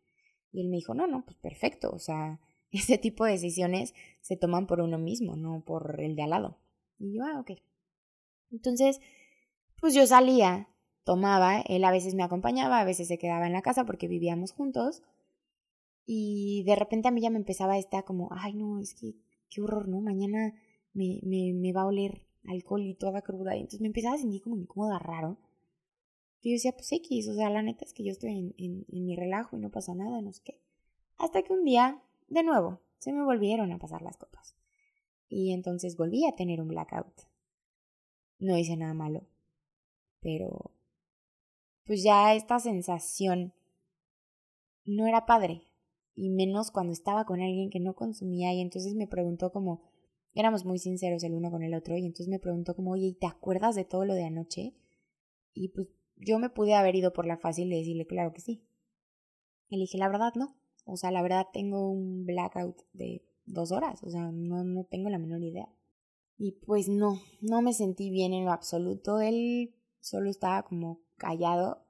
[0.51, 2.39] Y él me dijo, no, no, pues perfecto, o sea,
[2.71, 6.57] ese tipo de decisiones se toman por uno mismo, no por el de al lado.
[6.99, 7.51] Y yo, ah, ok.
[8.51, 8.99] Entonces,
[9.79, 10.69] pues yo salía,
[11.03, 14.51] tomaba, él a veces me acompañaba, a veces se quedaba en la casa porque vivíamos
[14.51, 15.03] juntos.
[16.05, 19.15] Y de repente a mí ya me empezaba esta como, ay no, es que
[19.49, 20.01] qué horror, ¿no?
[20.01, 20.53] Mañana
[20.93, 23.55] me, me, me va a oler alcohol y toda cruda.
[23.55, 25.37] Y entonces me empezaba a sentir como incómoda, raro.
[26.41, 28.85] Y yo decía, pues X, o sea, la neta es que yo estoy en, en,
[28.89, 30.61] en mi relajo y no pasa nada, no sé qué.
[31.17, 34.55] Hasta que un día, de nuevo, se me volvieron a pasar las copas.
[35.29, 37.27] Y entonces volví a tener un blackout.
[38.39, 39.25] No hice nada malo
[40.27, 40.71] pero
[41.85, 43.53] pues ya esta sensación
[44.85, 45.61] no era padre
[46.15, 49.83] y menos cuando estaba con alguien que no consumía y entonces me preguntó como
[50.33, 53.27] éramos muy sinceros el uno con el otro y entonces me preguntó como oye ¿te
[53.27, 54.73] acuerdas de todo lo de anoche?
[55.53, 58.63] y pues yo me pude haber ido por la fácil de decirle claro que sí
[59.69, 63.71] y le dije la verdad no o sea la verdad tengo un blackout de dos
[63.71, 65.67] horas, o sea, no, no tengo la menor idea.
[66.37, 69.21] Y pues no, no me sentí bien en lo absoluto.
[69.21, 71.87] Él solo estaba como callado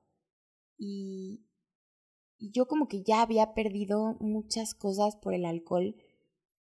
[0.78, 1.44] y,
[2.38, 5.96] y yo como que ya había perdido muchas cosas por el alcohol,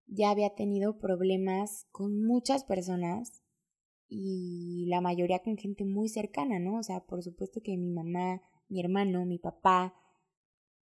[0.08, 3.43] ya había tenido problemas con muchas personas
[4.16, 6.78] y la mayoría con gente muy cercana, ¿no?
[6.78, 9.96] O sea, por supuesto que mi mamá, mi hermano, mi papá,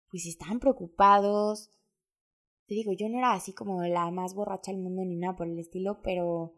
[0.09, 1.69] pues estaban preocupados.
[2.67, 5.47] Te digo, yo no era así como la más borracha del mundo ni nada por
[5.47, 6.55] el estilo, pero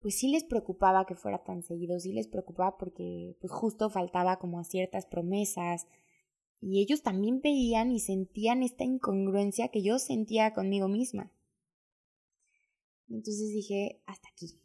[0.00, 4.38] pues sí les preocupaba que fuera tan seguido, sí les preocupaba porque pues justo faltaba
[4.38, 5.86] como a ciertas promesas
[6.60, 11.32] y ellos también veían y sentían esta incongruencia que yo sentía conmigo misma.
[13.08, 14.58] Entonces dije, hasta aquí,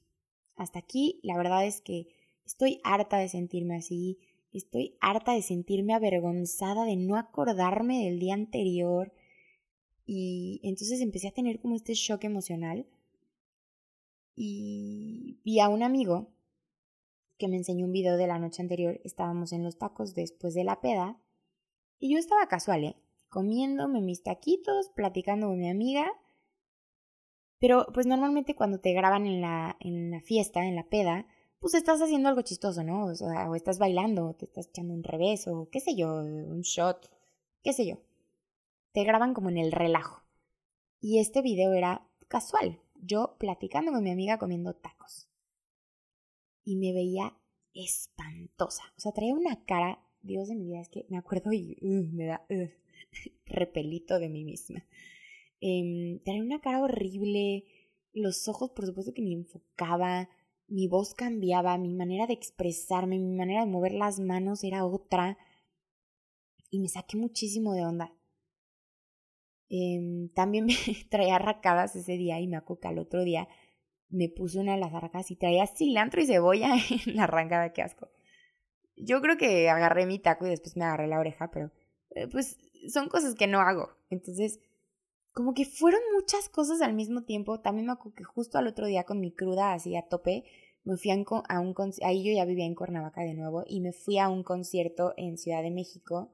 [0.60, 2.08] hasta aquí, la verdad es que
[2.46, 4.20] estoy harta de sentirme así,
[4.52, 9.14] estoy harta de sentirme avergonzada de no acordarme del día anterior
[10.06, 12.86] y entonces empecé a tener como este shock emocional
[14.36, 16.34] y vi a un amigo
[17.38, 19.00] que me enseñó un video de la noche anterior.
[19.04, 21.22] Estábamos en los tacos después de la peda
[22.00, 22.96] y yo estaba casual, ¿eh?
[23.30, 26.12] Comiéndome mis taquitos, platicando con mi amiga.
[27.60, 31.28] Pero pues normalmente cuando te graban en la, en la fiesta, en la peda,
[31.60, 33.06] pues estás haciendo algo chistoso, ¿no?
[33.06, 36.16] O, sea, o estás bailando, o te estás echando un revés, o qué sé yo,
[36.16, 37.10] un shot,
[37.64, 37.98] qué sé yo.
[38.94, 40.24] Te graban como en el relajo.
[41.02, 45.28] Y este video era casual yo platicando con mi amiga comiendo tacos.
[46.64, 47.38] Y me veía
[47.74, 48.84] espantosa.
[48.98, 52.08] O sea, traía una cara, Dios de mi vida, es que me acuerdo y uh,
[52.12, 52.68] me da uh,
[53.46, 54.86] repelito de mí misma.
[55.62, 57.66] Eh, traía una cara horrible,
[58.14, 60.30] los ojos por supuesto que me enfocaba,
[60.68, 65.38] mi voz cambiaba, mi manera de expresarme, mi manera de mover las manos era otra.
[66.70, 68.14] Y me saqué muchísimo de onda.
[69.70, 70.74] Em, también me
[71.10, 73.48] traía arracadas ese día y me acuerdo que al otro día
[74.10, 76.74] me puse una de las arracadas y traía cilantro y cebolla
[77.06, 78.10] en la arrancada, qué asco.
[78.96, 81.72] Yo creo que agarré mi taco y después me agarré la oreja, pero
[82.12, 82.58] eh, pues
[82.92, 83.90] son cosas que no hago.
[84.10, 84.60] Entonces,
[85.40, 87.62] como que fueron muchas cosas al mismo tiempo.
[87.62, 90.44] También me acuerdo que justo al otro día con mi cruda así a tope,
[90.84, 93.94] me fui a un, a ahí yo ya vivía en Cuernavaca de nuevo y me
[93.94, 96.34] fui a un concierto en Ciudad de México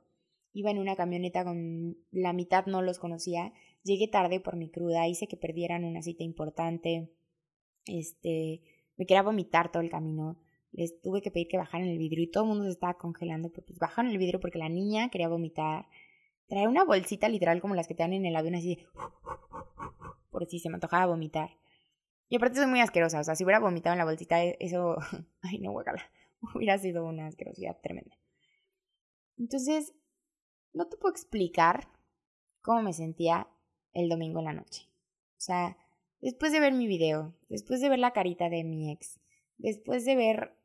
[0.53, 3.53] Iba en una camioneta con la mitad no los conocía.
[3.83, 7.11] Llegué tarde por mi cruda, hice que perdieran una cita importante.
[7.85, 8.63] Este,
[8.97, 10.39] me quería vomitar todo el camino.
[10.71, 13.49] Les tuve que pedir que bajaran el vidrio y todo el mundo se estaba congelando,
[13.51, 15.85] pero pues bajaron el vidrio porque la niña quería vomitar.
[16.47, 18.88] Traía una bolsita literal como las que te dan en el avión así de...
[20.29, 21.58] Por si se me antojaba vomitar.
[22.27, 24.97] Y aparte soy muy asquerosa, o sea, si hubiera vomitado en la bolsita, e-, eso...
[25.41, 26.03] Ay, no, guacala.
[26.55, 28.17] Hubiera sido una asquerosidad tremenda.
[29.38, 29.93] Entonces,
[30.73, 31.88] no te puedo explicar
[32.62, 33.47] cómo me sentía
[33.93, 34.89] el domingo en la noche.
[35.38, 35.77] O sea,
[36.21, 39.19] después de ver mi video, después de ver la carita de mi ex,
[39.58, 40.58] después de ver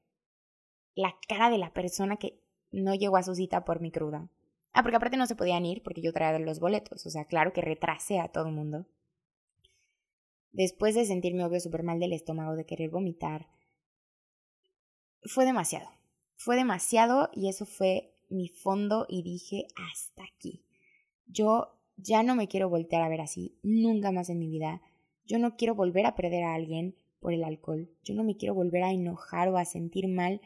[0.94, 2.40] la cara de la persona que
[2.70, 4.28] no llegó a su cita por mi cruda.
[4.72, 7.04] Ah, porque aparte no se podían ir porque yo traía los boletos.
[7.06, 8.86] O sea, claro que retrasé a todo el mundo.
[10.52, 13.48] Después de sentirme obvio súper mal del estómago, de querer vomitar,
[15.22, 15.88] fue demasiado.
[16.36, 20.64] Fue demasiado y eso fue mi fondo y dije, hasta aquí.
[21.26, 24.80] Yo ya no me quiero voltear a ver así, nunca más en mi vida.
[25.24, 27.90] Yo no quiero volver a perder a alguien por el alcohol.
[28.02, 30.40] Yo no me quiero volver a enojar o a sentir mal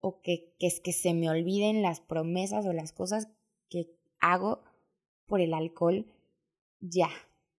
[0.00, 3.28] o que, que es que se me olviden las promesas o las cosas
[3.68, 4.62] que hago
[5.26, 6.06] por el alcohol.
[6.80, 7.08] Ya,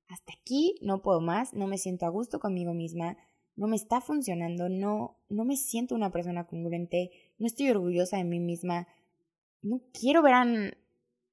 [0.07, 3.17] hasta aquí no puedo más, no me siento a gusto conmigo misma,
[3.55, 8.25] no me está funcionando, no, no me siento una persona congruente, no estoy orgullosa de
[8.25, 8.87] mí misma,
[9.61, 10.45] no quiero ver a...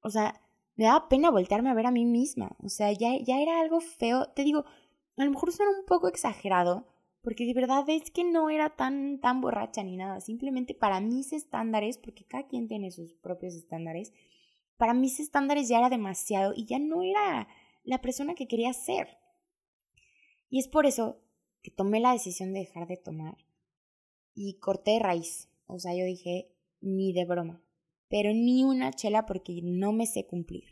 [0.04, 0.40] O sea,
[0.76, 2.56] me daba pena voltearme a ver a mí misma.
[2.62, 4.30] O sea, ya, ya era algo feo.
[4.35, 4.64] Te digo,
[5.16, 6.87] a lo mejor suena un poco exagerado,
[7.22, 10.20] porque de verdad es que no era tan, tan borracha ni nada.
[10.20, 14.12] Simplemente para mis estándares, porque cada quien tiene sus propios estándares,
[14.83, 17.47] para mis estándares ya era demasiado y ya no era
[17.85, 19.16] la persona que quería ser.
[20.51, 21.21] Y es por eso
[21.62, 23.37] que tomé la decisión de dejar de tomar
[24.35, 25.49] y corté de raíz.
[25.66, 27.62] O sea, yo dije, ni de broma
[28.12, 30.64] pero ni una chela porque no me sé cumplir.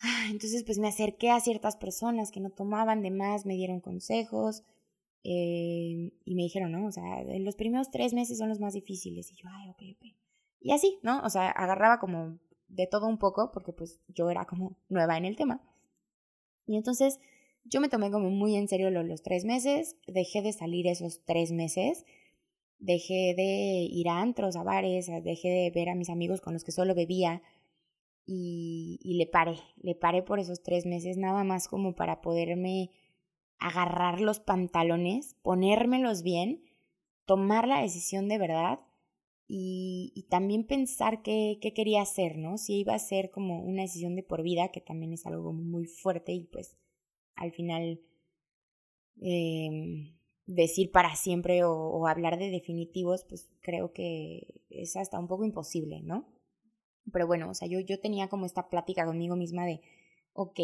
[0.00, 3.78] Ah, entonces pues me acerqué a ciertas personas que no tomaban de más, me dieron
[3.78, 4.64] consejos
[5.22, 9.30] eh, y me dijeron, no, o sea, los primeros tres meses son los más difíciles.
[9.30, 10.16] Y yo, ay, ok, ok.
[10.60, 11.20] Y así, ¿no?
[11.22, 12.40] O sea, agarraba como
[12.72, 15.62] de todo un poco porque pues yo era como nueva en el tema.
[16.66, 17.20] Y entonces
[17.64, 21.52] yo me tomé como muy en serio los, tres meses, dejé de salir esos tres
[21.52, 22.04] meses
[22.82, 26.64] dejé de ir a antros, a bares, dejé de ver a mis amigos con los
[26.64, 27.40] que solo bebía
[28.26, 32.90] y, y le paré, le paré por esos tres meses nada más como para poderme
[33.58, 36.64] agarrar los pantalones, ponérmelos bien,
[37.24, 38.80] tomar la decisión de verdad
[39.54, 42.56] y, también pensar qué, quería hacer, ¿no?
[42.56, 45.84] Si iba a ser como una decisión de por vida, que también es algo muy
[45.84, 46.78] fuerte y pues
[47.34, 48.00] al final
[49.20, 55.28] em, decir para siempre o, o, hablar de definitivos, pues creo que es hasta un
[55.28, 56.32] poco imposible, ¿no?
[57.12, 59.82] Pero bueno, o sea, yo, yo tenía como esta plática conmigo misma de,
[60.32, 60.60] ok,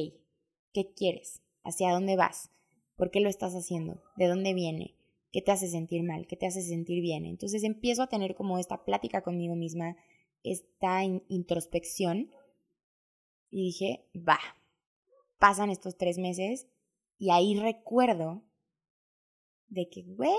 [0.72, 1.42] ¿qué quieres?
[1.62, 2.51] ¿Hacia dónde vas?
[2.96, 4.01] ¿Por qué lo estás haciendo?
[4.16, 4.97] ¿De dónde viene?
[5.38, 6.27] ¿Qué te hace sentir mal?
[6.27, 7.24] ¿Qué te hace sentir bien?
[7.24, 9.94] Entonces empiezo a tener como esta plática conmigo misma,
[10.42, 12.33] esta introspección
[13.48, 14.40] y dije, va,
[15.38, 16.66] pasan estos tres meses
[17.18, 18.42] y ahí recuerdo
[19.68, 20.35] de que, güey,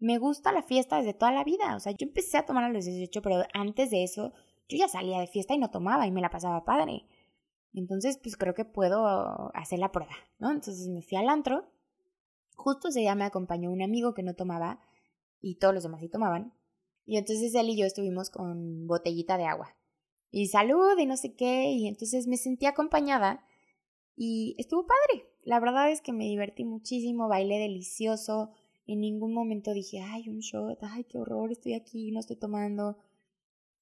[0.00, 1.76] me gusta la fiesta desde toda la vida.
[1.76, 4.32] O sea, yo empecé a tomar a los 18, pero antes de eso
[4.68, 7.06] yo ya salía de fiesta y no tomaba y me la pasaba padre.
[7.74, 10.50] Entonces, pues creo que puedo hacer la prueba, ¿no?
[10.50, 11.70] Entonces me fui al antro
[12.60, 14.80] Justo ese día me acompañó un amigo que no tomaba
[15.40, 16.52] y todos los demás sí tomaban.
[17.06, 19.74] Y entonces él y yo estuvimos con botellita de agua.
[20.30, 21.70] Y salud y no sé qué.
[21.70, 23.42] Y entonces me sentí acompañada
[24.14, 25.26] y estuvo padre.
[25.42, 28.50] La verdad es que me divertí muchísimo, bailé delicioso.
[28.86, 32.98] En ningún momento dije, ay, un shot, ay, qué horror, estoy aquí, no estoy tomando.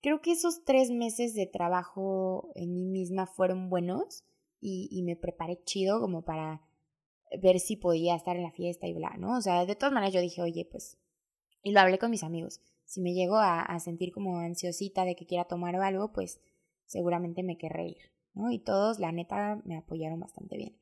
[0.01, 4.23] Creo que esos tres meses de trabajo en mí misma fueron buenos
[4.61, 6.63] y, y me preparé chido como para
[7.41, 9.37] ver si podía estar en la fiesta y bla, ¿no?
[9.37, 10.99] O sea, de todas maneras yo dije, oye, pues,
[11.63, 15.27] y lo hablé con mis amigos, si me llego a, sentir como ansiosita de que
[15.27, 16.41] quiera tomar o algo, pues
[16.87, 18.51] seguramente me querré ir, ¿no?
[18.51, 20.79] Y todos, la neta, me apoyaron bastante bien.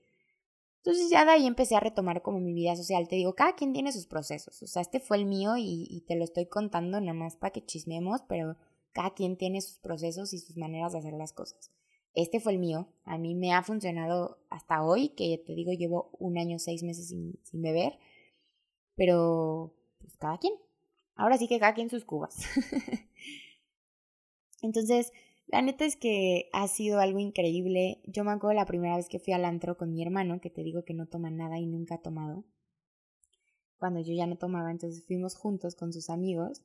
[0.78, 3.08] Entonces ya de ahí empecé a retomar como mi vida social.
[3.08, 4.62] Te digo, cada quien tiene sus procesos.
[4.62, 7.50] O sea, este fue el mío y, y te lo estoy contando nada más para
[7.52, 8.56] que chismemos, pero
[8.92, 11.72] cada quien tiene sus procesos y sus maneras de hacer las cosas.
[12.16, 12.88] Este fue el mío.
[13.04, 17.08] A mí me ha funcionado hasta hoy, que te digo, llevo un año, seis meses
[17.08, 17.98] sin, sin beber.
[18.96, 20.54] Pero, pues cada quien.
[21.14, 22.36] Ahora sí que cada quien sus cubas.
[24.62, 25.12] Entonces,
[25.46, 28.00] la neta es que ha sido algo increíble.
[28.06, 30.62] Yo me acuerdo la primera vez que fui al antro con mi hermano, que te
[30.62, 32.44] digo que no toma nada y nunca ha tomado.
[33.76, 36.62] Cuando yo ya no tomaba, entonces fuimos juntos con sus amigos.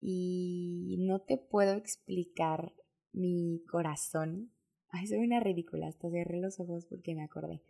[0.00, 2.72] Y no te puedo explicar
[3.12, 4.50] mi corazón
[4.92, 7.62] Ay, soy una ridícula, hasta cerré los ojos porque me acordé.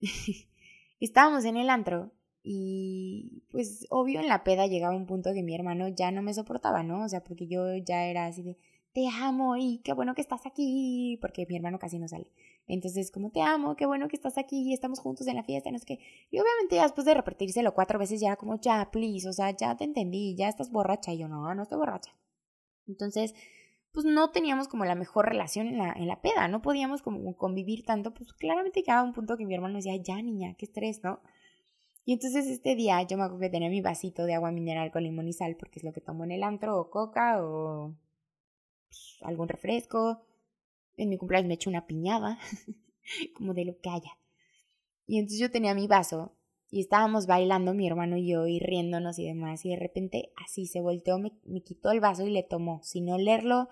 [1.00, 5.54] Estábamos en el antro y pues obvio en la peda llegaba un punto que mi
[5.54, 7.04] hermano ya no me soportaba, ¿no?
[7.04, 8.56] O sea, porque yo ya era así de,
[8.92, 12.30] te amo y qué bueno que estás aquí, porque mi hermano casi no sale.
[12.66, 15.78] Entonces, como te amo, qué bueno que estás aquí, estamos juntos en la fiesta, no
[15.78, 15.98] sé qué.
[16.30, 19.76] Y obviamente ya después de repetírselo cuatro veces ya como, ya, please, o sea, ya
[19.76, 21.12] te entendí, ya estás borracha.
[21.12, 22.14] Y yo, no, no estoy borracha.
[22.86, 23.34] Entonces,
[23.92, 27.36] pues no teníamos como la mejor relación en la, en la peda, no podíamos como
[27.36, 31.02] convivir tanto, pues claramente llegaba un punto que mi hermano decía, ya niña, qué estrés,
[31.04, 31.20] ¿no?
[32.04, 35.04] Y entonces este día yo me acuerdo que tenía mi vasito de agua mineral con
[35.04, 37.94] limón y sal, porque es lo que tomo en el antro, o coca, o
[38.88, 40.24] pues, algún refresco.
[40.96, 42.38] En mi cumpleaños me eché una piñada,
[43.36, 44.18] como de lo que haya.
[45.06, 46.34] Y entonces yo tenía mi vaso
[46.70, 50.66] y estábamos bailando mi hermano y yo y riéndonos y demás y de repente así
[50.66, 53.68] se volteó, me, me quitó el vaso y le tomó, sin olerlo,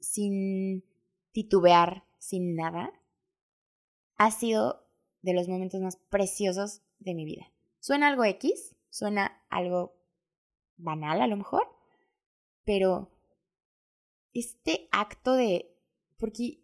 [0.00, 0.84] sin
[1.32, 2.92] titubear, sin nada,
[4.16, 4.86] ha sido
[5.22, 7.52] de los momentos más preciosos de mi vida.
[7.80, 9.96] Suena algo X, suena algo
[10.76, 11.68] banal a lo mejor,
[12.64, 13.10] pero
[14.32, 15.72] este acto de...
[16.18, 16.60] Porque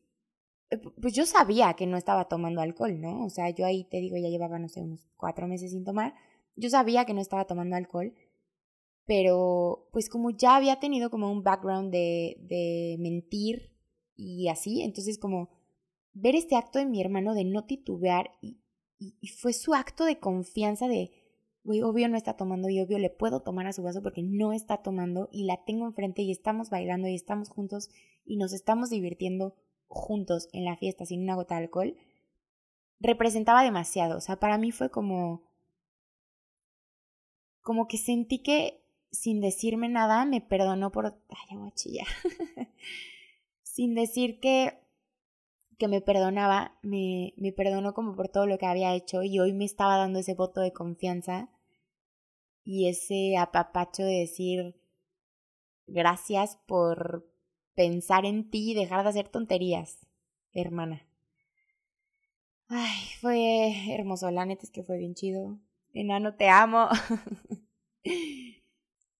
[0.70, 3.24] eh, pues yo sabía que no estaba tomando alcohol, ¿no?
[3.24, 6.14] O sea, yo ahí te digo, ya llevaba, no sé, unos cuatro meses sin tomar.
[6.56, 8.14] Yo sabía que no estaba tomando alcohol,
[9.06, 13.72] pero pues como ya había tenido como un background de, de mentir
[14.16, 15.50] y así, entonces como
[16.14, 18.58] ver este acto de mi hermano de no titubear y,
[19.36, 21.10] fue su acto de confianza de,
[21.64, 24.52] güey, obvio no está tomando y obvio le puedo tomar a su vaso porque no
[24.52, 27.90] está tomando y la tengo enfrente y estamos bailando y estamos juntos
[28.24, 29.56] y nos estamos divirtiendo
[29.88, 31.96] juntos en la fiesta sin una gota de alcohol,
[33.00, 34.18] representaba demasiado.
[34.18, 35.42] O sea, para mí fue como...
[37.60, 38.81] como que sentí que
[39.12, 41.14] sin decirme nada, me perdonó por...
[41.28, 41.72] Ay, voy
[43.62, 44.78] sin decir que,
[45.78, 49.52] que me perdonaba, me, me perdonó como por todo lo que había hecho y hoy
[49.52, 51.50] me estaba dando ese voto de confianza
[52.64, 54.76] y ese apapacho de decir
[55.86, 57.28] gracias por
[57.74, 59.98] pensar en ti y dejar de hacer tonterías,
[60.52, 61.06] hermana.
[62.68, 65.58] Ay, fue hermoso, la neta es que fue bien chido.
[65.92, 66.88] Enano, te amo.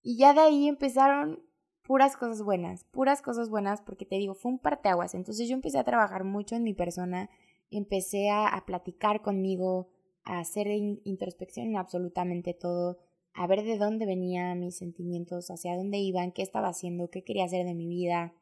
[0.03, 1.41] Y ya de ahí empezaron
[1.81, 5.15] puras cosas buenas, puras cosas buenas, porque te digo, fue un parteaguas.
[5.15, 7.29] Entonces yo empecé a trabajar mucho en mi persona,
[7.71, 9.89] empecé a, a platicar conmigo,
[10.23, 12.99] a hacer introspección en absolutamente todo,
[13.33, 17.45] a ver de dónde venían mis sentimientos, hacia dónde iban, qué estaba haciendo, qué quería
[17.45, 18.33] hacer de mi vida,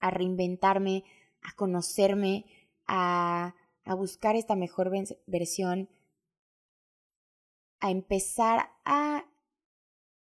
[0.00, 1.04] a reinventarme,
[1.42, 2.46] a conocerme,
[2.86, 4.90] a, a buscar esta mejor
[5.26, 5.88] versión,
[7.80, 9.24] a empezar a,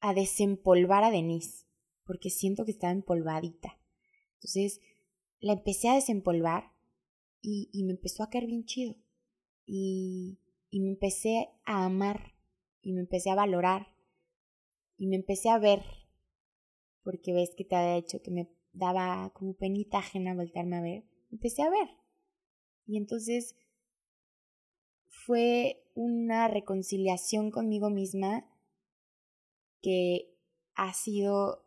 [0.01, 1.65] a desempolvar a Denise,
[2.05, 3.79] porque siento que estaba empolvadita.
[4.35, 4.81] Entonces,
[5.39, 6.71] la empecé a desempolvar
[7.41, 8.95] y, y me empezó a caer bien chido.
[9.65, 10.39] Y,
[10.69, 12.33] y me empecé a amar
[12.81, 13.87] y me empecé a valorar
[14.97, 15.83] y me empecé a ver,
[17.03, 21.03] porque ves que te había dicho que me daba como penita ajena voltearme a ver,
[21.31, 21.87] empecé a ver.
[22.85, 23.55] Y entonces
[25.07, 28.48] fue una reconciliación conmigo misma
[29.81, 30.35] que
[30.75, 31.65] ha sido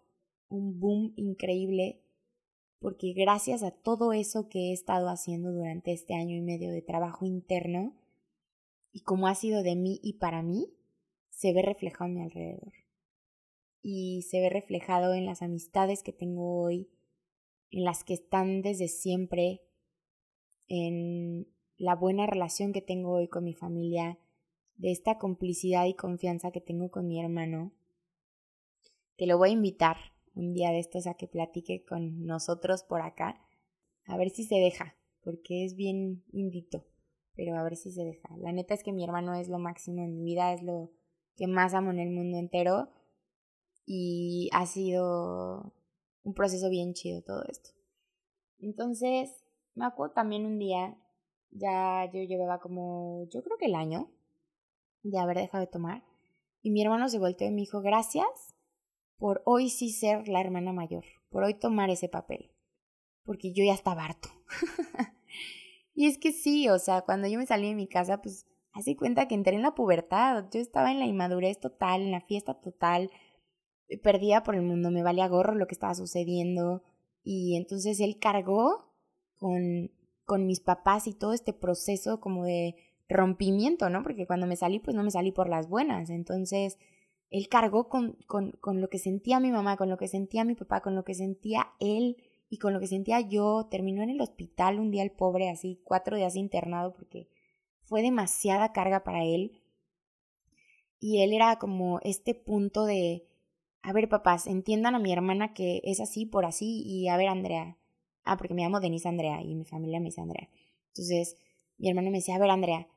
[0.49, 2.03] un boom increíble
[2.79, 6.83] porque gracias a todo eso que he estado haciendo durante este año y medio de
[6.83, 7.95] trabajo interno
[8.93, 10.75] y como ha sido de mí y para mí,
[11.31, 12.73] se ve reflejado en mi alrededor.
[13.81, 16.91] Y se ve reflejado en las amistades que tengo hoy,
[17.71, 19.63] en las que están desde siempre,
[20.69, 21.49] en
[21.79, 24.19] la buena relación que tengo hoy con mi familia,
[24.77, 27.73] de esta complicidad y confianza que tengo con mi hermano.
[29.23, 29.99] Te lo voy a invitar
[30.35, 33.41] un día de estos a que platique con nosotros por acá,
[34.05, 36.85] a ver si se deja, porque es bien indito,
[37.37, 38.37] pero a ver si se deja.
[38.39, 40.91] La neta es que mi hermano es lo máximo en mi vida, es lo
[41.37, 42.91] que más amo en el mundo entero
[43.87, 45.73] y ha sido
[46.25, 47.71] un proceso bien chido todo esto.
[48.59, 49.45] Entonces,
[49.77, 50.99] me acuerdo también un día,
[51.53, 54.11] ya yo llevaba como, yo creo que el año
[55.05, 56.03] de haber dejado de tomar,
[56.61, 58.57] y mi hermano se volteó y me dijo, gracias
[59.19, 62.53] por hoy sí ser la hermana mayor, por hoy tomar ese papel,
[63.25, 64.29] porque yo ya estaba harto.
[65.95, 68.97] y es que sí, o sea, cuando yo me salí de mi casa, pues Hace
[68.97, 72.55] cuenta que entré en la pubertad, yo estaba en la inmadurez total, en la fiesta
[72.55, 73.11] total,
[73.89, 76.83] eh, perdida por el mundo, me valía gorro lo que estaba sucediendo
[77.23, 78.95] y entonces él cargó
[79.37, 79.91] con,
[80.25, 82.77] con mis papás y todo este proceso como de
[83.11, 84.03] rompimiento, ¿no?
[84.03, 86.79] Porque cuando me salí, pues no me salí por las buenas, entonces
[87.33, 90.55] él cargó con, con, con lo que sentía mi mamá, con lo que sentía mi
[90.55, 92.19] papá, con lo que sentía él
[92.51, 95.81] y con lo que sentía yo, terminó en el hospital un día el pobre, así
[95.83, 97.31] cuatro días internado porque
[97.85, 99.63] fue demasiada carga para él.
[101.01, 103.27] Y él era como este punto de,
[103.81, 107.29] a ver papás, entiendan a mi hermana que es así por así y a ver
[107.29, 107.79] Andrea.
[108.25, 110.51] Ah, porque me llamo Denise Andrea y mi familia me dice Andrea.
[110.89, 111.39] Entonces,
[111.79, 112.89] mi hermano me decía, a ver Andrea,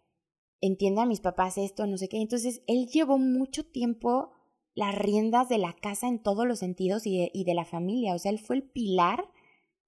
[0.67, 2.17] entienda a mis papás esto, no sé qué.
[2.17, 4.31] Entonces, él llevó mucho tiempo
[4.73, 8.13] las riendas de la casa en todos los sentidos y de, y de la familia.
[8.13, 9.29] O sea, él fue el pilar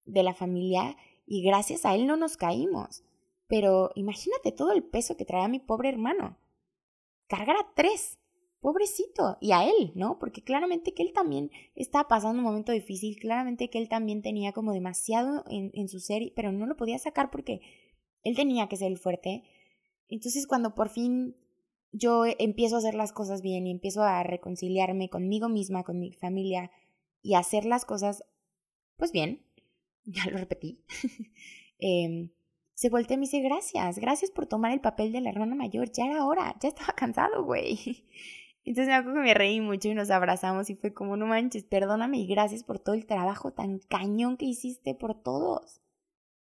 [0.04, 3.04] de la familia y gracias a él no nos caímos.
[3.46, 6.38] Pero imagínate todo el peso que traía mi pobre hermano.
[7.26, 8.18] Cargar a tres.
[8.60, 9.36] Pobrecito.
[9.40, 10.18] Y a él, ¿no?
[10.18, 13.18] Porque claramente que él también estaba pasando un momento difícil.
[13.18, 16.98] Claramente que él también tenía como demasiado en, en su ser, pero no lo podía
[16.98, 17.60] sacar porque
[18.24, 19.42] él tenía que ser el fuerte.
[20.08, 21.36] Entonces cuando por fin
[21.92, 26.12] yo empiezo a hacer las cosas bien y empiezo a reconciliarme conmigo misma, con mi
[26.12, 26.70] familia
[27.22, 28.24] y a hacer las cosas,
[28.96, 29.42] pues bien,
[30.04, 30.84] ya lo repetí,
[31.78, 32.30] eh,
[32.78, 35.90] se volteó y me dice, gracias, gracias por tomar el papel de la hermana mayor,
[35.90, 37.76] ya era hora, ya estaba cansado, güey.
[38.64, 41.64] Entonces me acuerdo que me reí mucho y nos abrazamos y fue como, no manches,
[41.64, 45.80] perdóname y gracias por todo el trabajo tan cañón que hiciste por todos.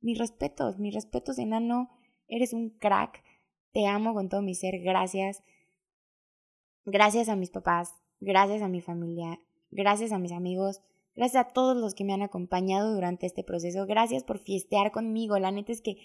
[0.01, 1.91] Mis respetos, mis respetos, enano,
[2.27, 3.23] eres un crack,
[3.77, 5.43] te amo con todo mi ser, gracias.
[6.87, 9.39] Gracias a mis papás, gracias a mi familia,
[9.71, 10.81] gracias a mis amigos,
[11.15, 13.87] Gracias a todos los que me han acompañado durante este proceso.
[13.87, 15.39] Gracias por fiestear conmigo.
[15.39, 15.97] La neta es que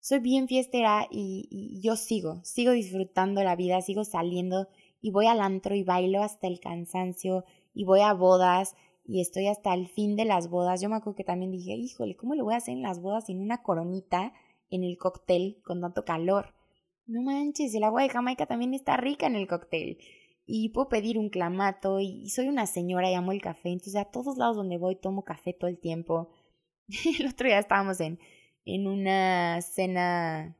[0.00, 4.68] soy bien fiestera y, yo sigo, sigo disfrutando la vida, sigo saliendo
[5.02, 7.44] y voy al antro y bailo hasta el cansancio
[7.74, 10.80] y voy a bodas y estoy hasta el fin de las bodas.
[10.80, 13.26] Yo me acuerdo que también dije, híjole, ¿cómo le voy a hacer en las bodas
[13.26, 14.32] sin una coronita
[14.70, 16.55] en el cóctel con tanto calor?
[17.06, 19.98] No manches, el agua de Jamaica también está rica en el cóctel
[20.44, 24.06] y puedo pedir un clamato y, soy una señora y amo el café, entonces a
[24.06, 26.30] todos lados donde voy tomo café todo el tiempo.
[27.20, 28.18] el otro día estábamos en,
[28.64, 30.56] en una cena,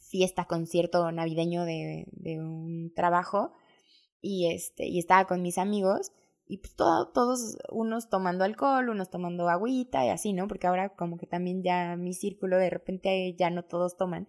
[0.00, 3.52] fiesta, concierto navideño de, de un trabajo
[4.20, 6.12] y, este, y estaba con mis amigos
[6.46, 10.48] y pues todos unos tomando alcohol, unos tomando agüita y así, ¿no?
[10.48, 14.28] Porque ahora como que también ya mi círculo de repente ya no todos toman.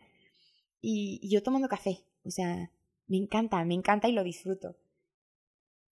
[0.82, 2.72] Y yo tomando café, o sea,
[3.08, 4.78] me encanta, me encanta y lo disfruto.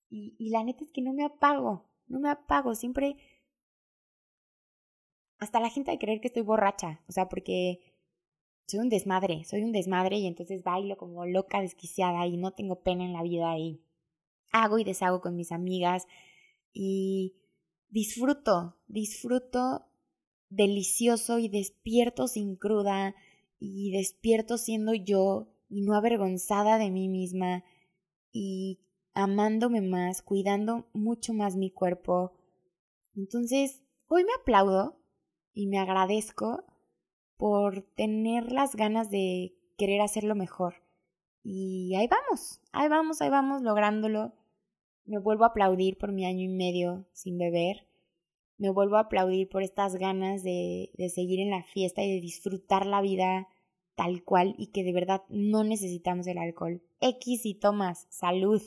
[0.09, 3.17] Y, y la neta es que no me apago, no me apago, siempre...
[5.39, 7.79] Hasta la gente de creer que estoy borracha, o sea, porque
[8.65, 12.81] soy un desmadre, soy un desmadre y entonces bailo como loca, desquiciada y no tengo
[12.81, 13.81] pena en la vida y
[14.51, 16.07] hago y deshago con mis amigas
[16.73, 17.35] y
[17.89, 19.85] disfruto, disfruto
[20.49, 23.15] delicioso y despierto sin cruda
[23.60, 27.64] y despierto siendo yo y no avergonzada de mí misma
[28.32, 28.80] y
[29.14, 32.34] amándome más, cuidando mucho más mi cuerpo.
[33.16, 34.99] Entonces, hoy me aplaudo
[35.53, 36.64] y me agradezco
[37.36, 40.76] por tener las ganas de querer hacerlo mejor.
[41.43, 44.34] Y ahí vamos, ahí vamos, ahí vamos lográndolo.
[45.05, 47.86] Me vuelvo a aplaudir por mi año y medio sin beber.
[48.58, 52.22] Me vuelvo a aplaudir por estas ganas de, de seguir en la fiesta y de
[52.22, 53.47] disfrutar la vida
[53.97, 56.84] tal cual y que de verdad no necesitamos el alcohol.
[57.01, 58.62] X y tomas, salud.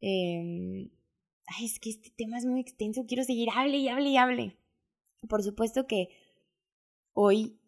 [0.00, 0.90] Em,
[1.46, 4.56] ay, es que este tema es muy extenso, quiero seguir, hable y hable y hable.
[5.28, 6.10] Por supuesto que
[7.14, 7.58] hoy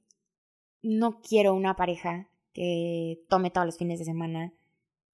[0.81, 4.55] no quiero una pareja que tome todos los fines de semana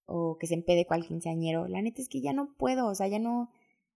[0.04, 1.68] o que se empede cual quinceañero.
[1.68, 3.50] La neta es que ya no puedo, o sea, ya no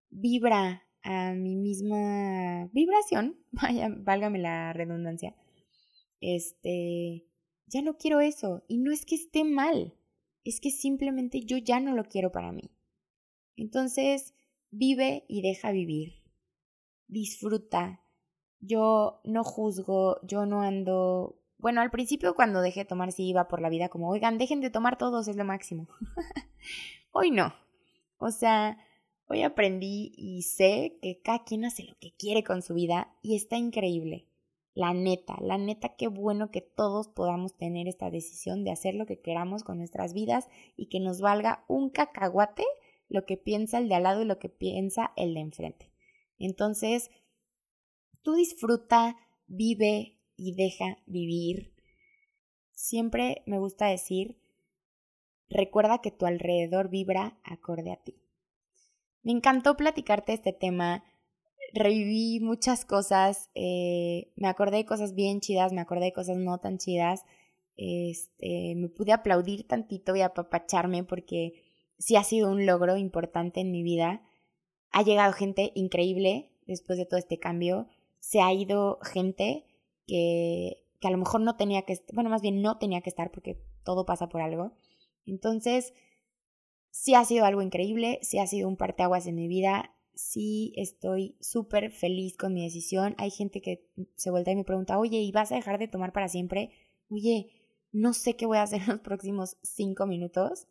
[0.09, 5.35] vibra a mi misma vibración, vaya, válgame la redundancia.
[6.21, 7.27] Este,
[7.67, 8.65] ya no quiero eso.
[8.69, 9.95] Y no es que esté mal,
[10.45, 12.71] es que simplemente yo ya no lo quiero para mí.
[13.57, 14.35] Entonces,
[14.71, 16.23] vive y deja vivir.
[17.07, 18.01] Disfruta,
[18.61, 21.41] yo no juzgo, yo no ando...
[21.59, 24.61] Bueno, al principio cuando dejé de tomar sí iba por la vida como, oigan, dejen
[24.61, 25.89] de tomar todos, es lo máximo.
[27.11, 27.53] hoy no.
[28.19, 28.79] O sea,
[29.29, 33.37] hoy aprendí y sé que cada quien hace lo que quiere con su vida y
[33.37, 34.27] está increíble.
[34.75, 39.07] La neta, la neta, qué bueno que todos podamos tener esta decisión de hacer lo
[39.07, 42.65] que queramos con nuestras vidas y que nos valga un cacahuate
[43.09, 45.91] lo que piensa el de al lado y lo que piensa el de enfrente.
[46.39, 47.11] Entonces,
[48.29, 49.17] Tú disfruta,
[49.47, 51.73] vive y deja vivir.
[52.73, 54.39] Siempre me gusta decir,
[55.49, 58.21] recuerda que tu alrededor vibra acorde a ti.
[59.29, 61.05] Me encantó platicarte este tema,
[61.75, 66.57] reviví muchas cosas, eh, me acordé de cosas bien chidas, me acordé de cosas no
[66.61, 67.27] tan chidas,
[67.77, 71.63] este, me pude aplaudir tantito y apapacharme porque
[71.99, 74.23] sí ha sido un logro importante en mi vida.
[74.93, 77.87] Ha llegado gente increíble después de todo este cambio
[78.21, 79.67] se ha ido gente
[80.07, 83.31] que, que a lo mejor no tenía que, bueno, más bien no tenía que estar
[83.31, 84.73] porque todo pasa por algo.
[85.27, 85.93] Entonces,
[86.91, 91.37] sí ha sido algo increíble, sí ha sido un parteaguas en mi vida, sí estoy
[91.41, 93.15] súper feliz con mi decisión.
[93.19, 96.13] Hay gente que se vuelve y me pregunta, oye, ¿y vas a dejar de tomar
[96.13, 96.71] para siempre?
[97.09, 97.51] Oye,
[97.93, 100.67] no sé qué voy a hacer en los próximos cinco minutos.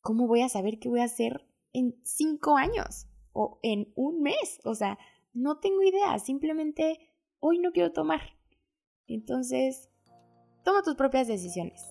[0.00, 4.60] ¿Cómo voy a saber qué voy a hacer en cinco años o en un mes?
[4.64, 4.98] O sea,
[5.32, 6.98] no tengo idea, simplemente
[7.40, 8.20] hoy no quiero tomar.
[9.06, 9.90] Entonces,
[10.64, 11.82] toma tus propias decisiones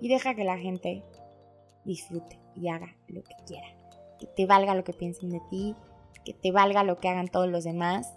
[0.00, 1.04] y deja que la gente
[1.84, 3.66] disfrute y haga lo que quiera.
[4.18, 5.74] Que te valga lo que piensen de ti,
[6.24, 8.12] que te valga lo que hagan todos los demás.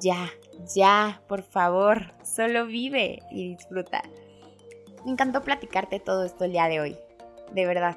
[0.00, 0.28] Ya,
[0.74, 4.02] ya, por favor, solo vive y disfruta.
[5.04, 6.96] Me encantó platicarte todo esto el día de hoy,
[7.52, 7.96] de verdad.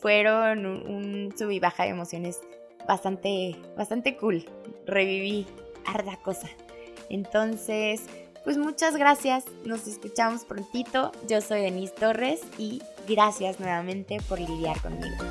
[0.00, 2.40] Fueron un, sub y baja de emociones
[2.88, 4.44] bastante, bastante cool.
[4.86, 5.46] Reviví
[5.86, 6.48] harta cosa.
[7.10, 8.06] Entonces,
[8.44, 9.44] pues muchas gracias.
[9.64, 11.12] Nos escuchamos prontito.
[11.28, 15.24] Yo soy Denise Torres y gracias nuevamente por lidiar conmigo.